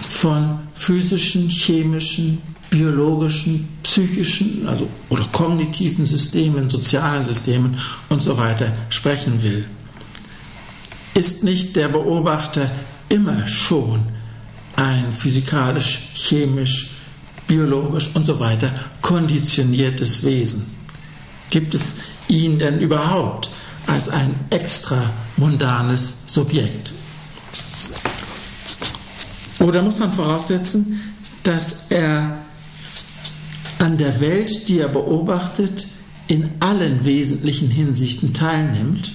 [0.02, 2.38] von physischen, chemischen,
[2.70, 7.78] biologischen, psychischen also, oder kognitiven Systemen, sozialen Systemen
[8.08, 9.64] und so weiter sprechen will.
[11.14, 12.70] Ist nicht der Beobachter
[13.08, 14.02] immer schon
[14.76, 16.90] ein physikalisch, chemisch,
[17.46, 18.70] biologisch und so weiter
[19.02, 20.66] konditioniertes Wesen?
[21.50, 21.96] Gibt es
[22.28, 23.50] ihn denn überhaupt
[23.86, 26.92] als ein extra mundanes Subjekt?
[29.60, 31.00] Oder muss man voraussetzen,
[31.42, 32.38] dass er
[33.78, 35.86] an der Welt, die er beobachtet,
[36.28, 39.12] in allen wesentlichen Hinsichten teilnimmt?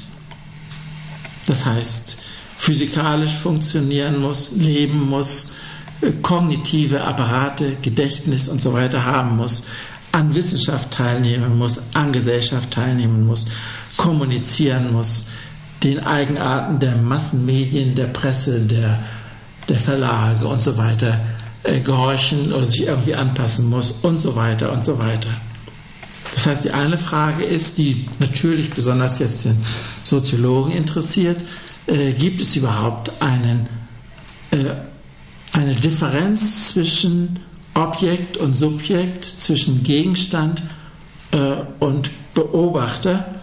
[1.48, 2.18] Das heißt,
[2.62, 5.54] physikalisch funktionieren muss, leben muss,
[6.02, 9.64] äh, kognitive Apparate, Gedächtnis und so weiter haben muss,
[10.12, 13.46] an Wissenschaft teilnehmen muss, an Gesellschaft teilnehmen muss,
[13.98, 15.26] kommunizieren muss,
[15.84, 19.00] den Eigenarten der Massenmedien, der Presse, der
[19.70, 21.20] der Verlage und so weiter
[21.64, 25.30] äh, gehorchen oder sich irgendwie anpassen muss und so weiter und so weiter.
[26.34, 29.58] Das heißt, die eine Frage ist, die natürlich besonders jetzt den
[30.04, 31.40] Soziologen interessiert,
[31.88, 33.68] äh, gibt es überhaupt einen,
[34.52, 34.58] äh,
[35.54, 37.40] eine Differenz zwischen
[37.74, 40.62] Objekt und Subjekt, zwischen Gegenstand
[41.32, 43.36] äh, und Beobachter,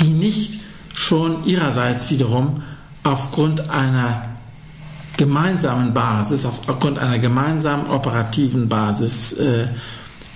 [0.00, 0.60] die nicht
[0.94, 2.62] schon ihrerseits wiederum
[3.02, 4.24] aufgrund einer
[5.16, 9.68] gemeinsamen Basis, aufgrund einer gemeinsamen operativen Basis äh,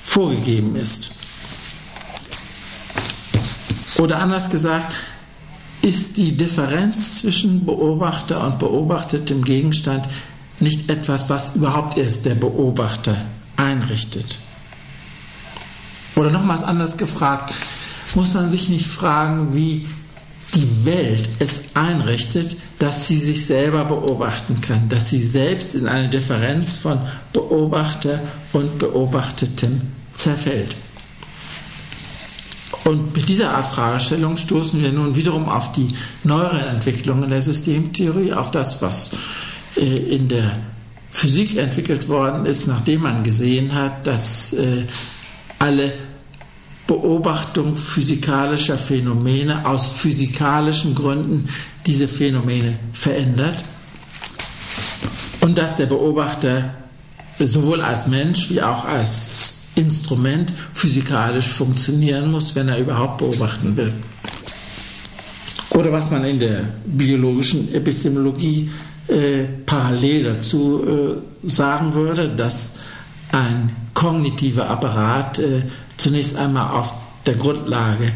[0.00, 1.10] vorgegeben ist.
[3.98, 4.92] Oder anders gesagt,
[5.82, 10.06] ist die Differenz zwischen Beobachter und beobachtetem Gegenstand
[10.60, 13.16] nicht etwas, was überhaupt erst der Beobachter
[13.56, 14.38] einrichtet.
[16.16, 17.54] Oder nochmals anders gefragt,
[18.14, 19.86] muss man sich nicht fragen, wie
[20.54, 26.08] die Welt es einrichtet, dass sie sich selber beobachten kann, dass sie selbst in eine
[26.08, 26.98] Differenz von
[27.32, 28.20] Beobachter
[28.52, 29.80] und Beobachtetem
[30.14, 30.74] zerfällt.
[32.88, 35.88] Und mit dieser Art Fragestellung stoßen wir nun wiederum auf die
[36.24, 39.10] neueren Entwicklungen der Systemtheorie, auf das, was
[39.76, 40.56] äh, in der
[41.10, 44.84] Physik entwickelt worden ist, nachdem man gesehen hat, dass äh,
[45.58, 45.92] alle
[46.86, 51.46] Beobachtung physikalischer Phänomene aus physikalischen Gründen
[51.84, 53.64] diese Phänomene verändert.
[55.42, 56.72] Und dass der Beobachter
[57.38, 63.92] sowohl als Mensch wie auch als Instrument physikalisch funktionieren muss, wenn er überhaupt beobachten will.
[65.70, 68.70] Oder was man in der biologischen Epistemologie
[69.06, 72.78] äh, parallel dazu äh, sagen würde, dass
[73.30, 75.62] ein kognitiver Apparat äh,
[75.96, 76.94] zunächst einmal auf
[77.26, 78.10] der Grundlage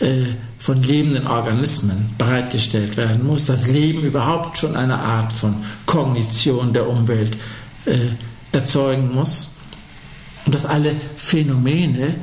[0.00, 0.26] äh,
[0.58, 5.54] von lebenden Organismen bereitgestellt werden muss, das Leben überhaupt schon eine Art von
[5.86, 7.36] Kognition der Umwelt
[7.86, 7.94] äh,
[8.52, 9.55] erzeugen muss
[10.46, 12.14] und dass alle Phänomene,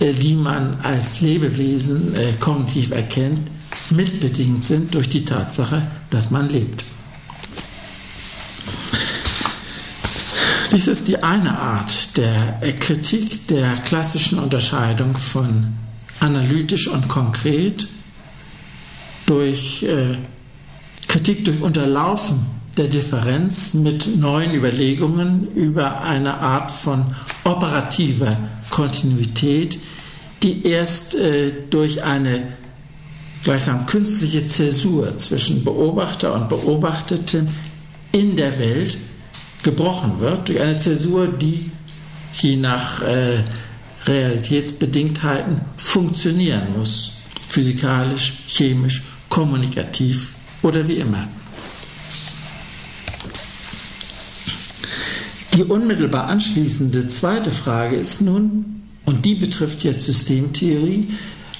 [0.00, 3.50] äh, die man als Lebewesen kognitiv erkennt,
[3.90, 6.84] mitbedingt sind durch die Tatsache, dass man lebt.
[10.72, 15.72] Dies ist die eine Art der Kritik der klassischen Unterscheidung von
[16.20, 17.86] analytisch und konkret
[19.24, 20.16] durch äh,
[21.06, 27.14] Kritik durch Unterlaufen der Differenz mit neuen Überlegungen über eine Art von
[27.44, 28.36] operativer
[28.70, 29.78] Kontinuität,
[30.42, 32.52] die erst äh, durch eine
[33.42, 37.48] gleichsam künstliche Zäsur zwischen Beobachter und Beobachtetem
[38.12, 38.96] in der Welt
[39.62, 41.70] gebrochen wird durch eine Zäsur, die
[42.34, 43.42] je nach äh,
[44.06, 47.12] Realitätsbedingtheiten funktionieren muss.
[47.48, 51.26] Physikalisch, chemisch, kommunikativ oder wie immer.
[55.58, 61.08] Die unmittelbar anschließende zweite Frage ist nun, und die betrifft jetzt Systemtheorie,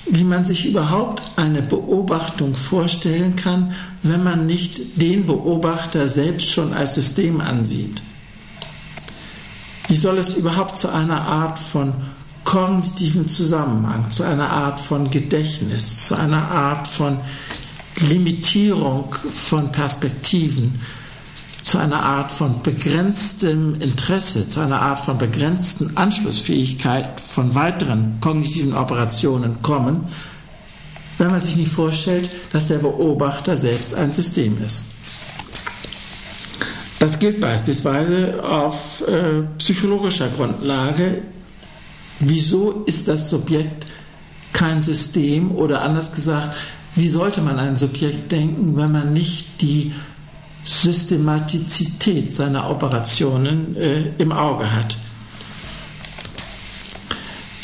[0.08, 6.74] wie man sich überhaupt eine Beobachtung vorstellen kann, wenn man nicht den Beobachter selbst schon
[6.74, 8.00] als System ansieht.
[9.88, 11.92] Wie soll es überhaupt zu einer Art von
[12.44, 17.18] kognitiven Zusammenhang, zu einer Art von Gedächtnis, zu einer Art von
[17.96, 20.78] Limitierung von Perspektiven,
[21.69, 28.73] zu einer Art von begrenztem Interesse, zu einer Art von begrenzten Anschlussfähigkeit von weiteren kognitiven
[28.73, 30.09] Operationen kommen,
[31.19, 34.86] wenn man sich nicht vorstellt, dass der Beobachter selbst ein System ist.
[37.01, 41.20] Das gilt beispielsweise auf äh, psychologischer Grundlage.
[42.19, 43.85] Wieso ist das Subjekt
[44.55, 46.57] kein System oder anders gesagt,
[46.95, 49.93] wie sollte man ein Subjekt denken, wenn man nicht die
[50.69, 54.99] Systematizität seiner Operationen äh, im Auge hat.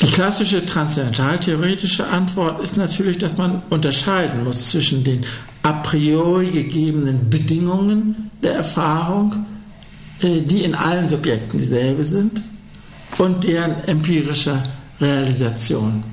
[0.01, 5.23] Die klassische transzendentaltheoretische Antwort ist natürlich, dass man unterscheiden muss zwischen den
[5.61, 9.45] a priori gegebenen Bedingungen der Erfahrung,
[10.21, 12.41] äh, die in allen Subjekten dieselbe sind,
[13.19, 14.63] und deren empirischer
[14.99, 16.03] Realisation.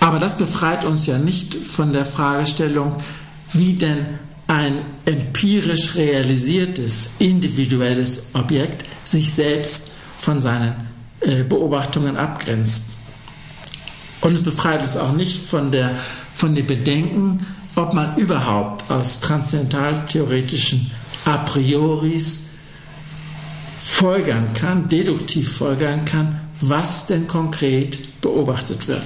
[0.00, 2.96] Aber das befreit uns ja nicht von der Fragestellung,
[3.52, 4.06] wie denn
[4.46, 10.74] ein empirisch realisiertes individuelles Objekt sich selbst von seinen
[11.20, 12.96] äh, Beobachtungen abgrenzt.
[14.22, 15.94] Und es befreit uns auch nicht von, der,
[16.34, 17.46] von dem Bedenken,
[17.76, 20.90] ob man überhaupt aus transzendentaltheoretischen
[21.24, 22.46] A prioris
[23.78, 29.04] folgern kann, deduktiv folgern kann, was denn konkret beobachtet wird.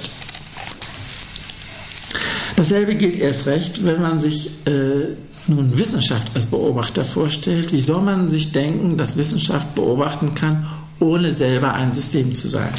[2.55, 5.15] Dasselbe gilt erst recht, wenn man sich äh,
[5.47, 7.73] nun Wissenschaft als Beobachter vorstellt.
[7.73, 10.65] Wie soll man sich denken, dass Wissenschaft beobachten kann,
[10.99, 12.73] ohne selber ein System zu sein?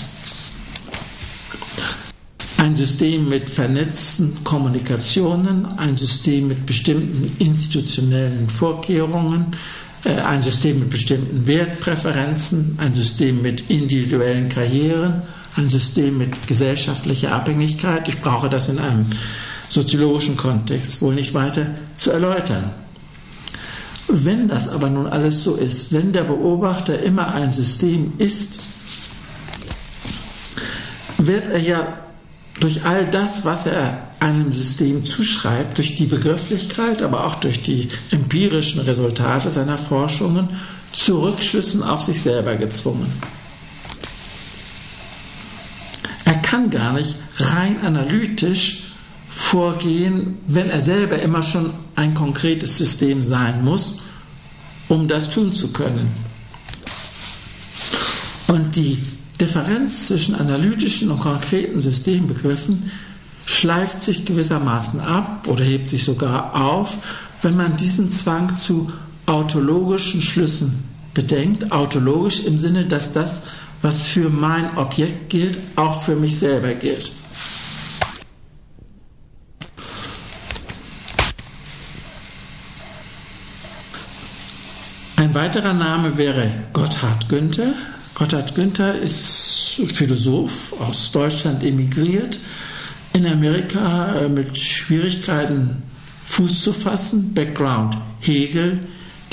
[2.58, 9.54] Ein System mit vernetzten Kommunikationen, ein System mit bestimmten institutionellen Vorkehrungen,
[10.04, 15.22] äh, ein System mit bestimmten Wertpräferenzen, ein System mit individuellen Karrieren,
[15.56, 18.08] ein System mit gesellschaftlicher Abhängigkeit.
[18.08, 19.06] Ich brauche das in einem
[19.68, 21.66] soziologischen Kontext wohl nicht weiter
[21.97, 22.70] zu erläutern.
[24.09, 28.60] Wenn das aber nun alles so ist, wenn der Beobachter immer ein System ist,
[31.18, 31.98] wird er ja
[32.60, 37.88] durch all das, was er einem System zuschreibt, durch die Begrifflichkeit, aber auch durch die
[38.10, 40.48] empirischen Resultate seiner Forschungen,
[40.93, 43.12] zu Rückschlüssen auf sich selber gezwungen.
[46.24, 48.85] Er kann gar nicht rein analytisch
[49.28, 54.00] vorgehen, wenn er selber immer schon ein konkretes System sein muss,
[54.88, 56.08] um das tun zu können.
[58.48, 58.98] Und die
[59.40, 62.90] Differenz zwischen analytischen und konkreten Systembegriffen
[63.44, 66.98] schleift sich gewissermaßen ab oder hebt sich sogar auf,
[67.42, 68.90] wenn man diesen Zwang zu
[69.26, 70.84] autologischen Schlüssen
[71.14, 71.72] bedenkt.
[71.72, 73.42] Autologisch im Sinne, dass das,
[73.82, 77.12] was für mein Objekt gilt, auch für mich selber gilt.
[85.36, 87.74] Weiterer Name wäre Gotthard Günther.
[88.14, 92.38] Gotthard Günther ist Philosoph aus Deutschland emigriert,
[93.12, 95.82] in Amerika äh, mit Schwierigkeiten
[96.24, 97.34] Fuß zu fassen.
[97.34, 98.80] Background Hegel,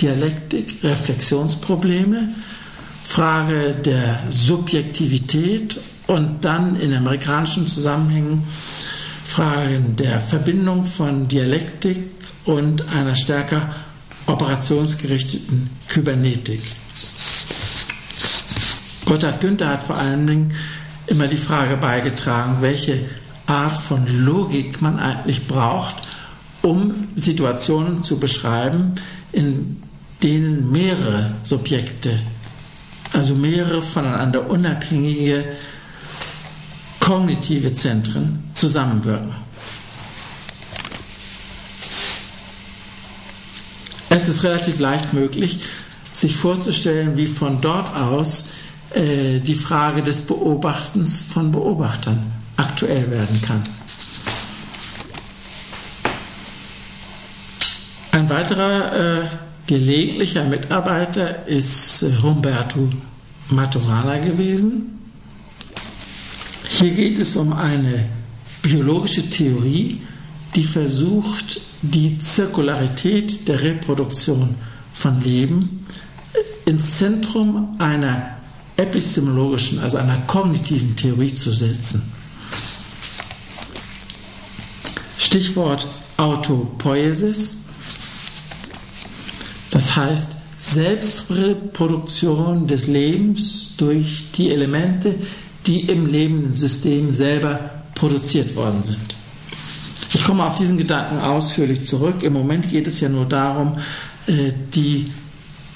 [0.02, 2.28] Dialektik, Reflexionsprobleme,
[3.06, 8.44] Frage der Subjektivität und dann in amerikanischen Zusammenhängen
[9.24, 11.98] Fragen der Verbindung von Dialektik
[12.44, 13.74] und einer stärker
[14.28, 16.62] operationsgerichteten Kybernetik.
[19.06, 20.54] Gotthard Günther hat vor allen Dingen
[21.08, 23.00] immer die Frage beigetragen, welche
[23.48, 25.96] Art von Logik man eigentlich braucht,
[26.62, 28.96] um Situationen zu beschreiben,
[29.34, 29.82] in
[30.22, 32.18] denen mehrere Subjekte,
[33.12, 35.44] also mehrere voneinander unabhängige
[37.02, 39.43] kognitive Zentren zusammenwirken.
[44.16, 45.60] Es ist relativ leicht möglich,
[46.12, 48.50] sich vorzustellen, wie von dort aus
[48.94, 52.20] äh, die Frage des Beobachtens von Beobachtern
[52.56, 53.64] aktuell werden kann.
[58.12, 59.28] Ein weiterer äh,
[59.66, 62.90] gelegentlicher Mitarbeiter ist äh, Humberto
[63.50, 65.00] Maturana gewesen.
[66.70, 68.06] Hier geht es um eine
[68.62, 70.02] biologische Theorie,
[70.56, 74.56] die versucht, die Zirkularität der Reproduktion
[74.94, 75.86] von Leben
[76.66, 78.38] ins Zentrum einer
[78.78, 82.04] epistemologischen, also einer kognitiven Theorie zu setzen.
[85.18, 87.58] Stichwort Autopoiesis,
[89.72, 95.16] das heißt Selbstreproduktion des Lebens durch die Elemente,
[95.66, 99.13] die im Lebenssystem selber produziert worden sind.
[100.24, 102.24] Ich komme auf diesen Gedanken ausführlich zurück.
[102.24, 103.78] Im Moment geht es ja nur darum,
[104.26, 105.04] äh, die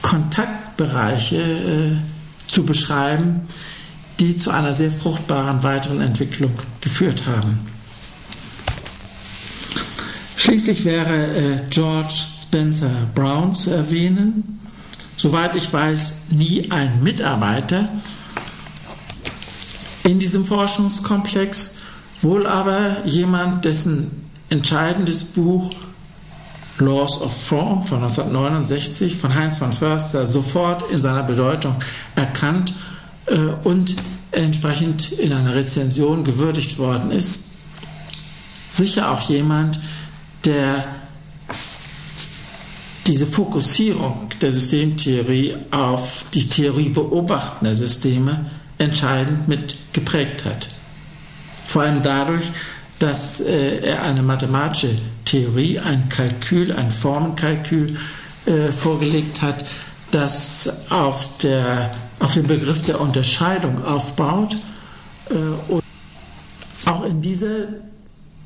[0.02, 1.98] Kontaktbereiche äh,
[2.49, 3.41] zu beschreiben,
[4.22, 7.60] die zu einer sehr fruchtbaren weiteren Entwicklung geführt haben.
[10.38, 14.61] Schließlich wäre äh, George Spencer Brown zu erwähnen.
[15.18, 17.90] Soweit ich weiß, nie ein Mitarbeiter
[20.06, 21.76] in diesem Forschungskomplex,
[22.22, 25.72] wohl aber jemand, dessen entscheidendes Buch
[26.80, 31.76] Laws of Form von 1969 von Heinz von Förster sofort in seiner Bedeutung
[32.15, 32.74] erkannt
[33.26, 33.95] äh, und
[34.32, 37.45] entsprechend in einer Rezension gewürdigt worden ist.
[38.72, 39.80] Sicher auch jemand,
[40.45, 40.86] der
[43.07, 50.68] diese Fokussierung der Systemtheorie auf die Theorie beobachtender Systeme entscheidend mit geprägt hat.
[51.68, 52.52] Vor allem dadurch,
[52.99, 57.98] dass äh, er eine mathematische Theorie, ein Kalkül, ein Formenkalkül
[58.45, 59.65] äh, vorgelegt hat,
[60.11, 64.56] das auf, der, auf dem Begriff der Unterscheidung aufbaut
[65.30, 65.34] äh,
[65.72, 65.84] und
[66.86, 67.68] auch in dieser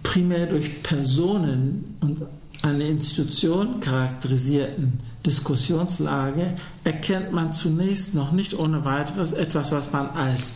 [0.03, 2.23] primär durch Personen und
[2.63, 10.55] eine Institution charakterisierten Diskussionslage erkennt man zunächst noch nicht ohne weiteres etwas, was man als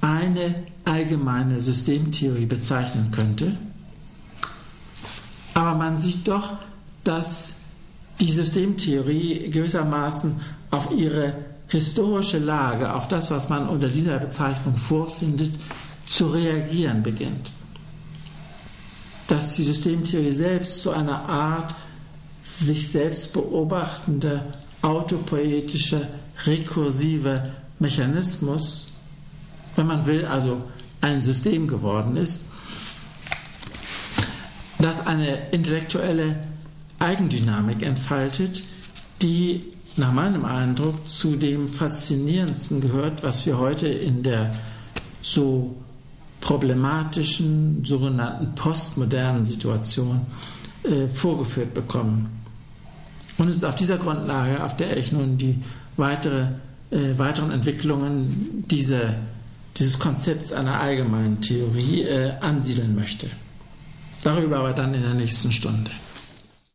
[0.00, 0.54] eine
[0.84, 3.56] allgemeine Systemtheorie bezeichnen könnte.
[5.54, 6.54] Aber man sieht doch,
[7.04, 7.60] dass
[8.20, 10.40] die Systemtheorie gewissermaßen
[10.70, 11.34] auf ihre
[11.68, 15.54] historische Lage, auf das, was man unter dieser Bezeichnung vorfindet,
[16.04, 17.50] zu reagieren beginnt.
[19.28, 21.74] Dass die Systemtheorie selbst zu einer Art
[22.42, 24.44] sich selbst beobachtender
[24.82, 26.02] autopoetischer,
[26.44, 27.48] rekursiver
[27.80, 28.92] Mechanismus,
[29.76, 30.62] wenn man will, also
[31.00, 32.46] ein System geworden ist,
[34.78, 36.36] das eine intellektuelle
[36.98, 38.62] Eigendynamik entfaltet,
[39.22, 39.64] die
[39.96, 44.54] nach meinem Eindruck zu dem Faszinierendsten gehört, was wir heute in der
[45.22, 45.74] so
[46.40, 50.20] problematischen sogenannten postmodernen Situation
[50.84, 52.28] äh, vorgeführt bekommen.
[53.38, 55.58] Und es ist auf dieser Grundlage, auf der ich nun die
[55.96, 56.48] weitere,
[56.90, 59.16] äh, weiteren Entwicklungen dieser,
[59.78, 63.28] dieses Konzepts einer allgemeinen Theorie äh, ansiedeln möchte.
[64.22, 65.90] Darüber aber dann in der nächsten Stunde.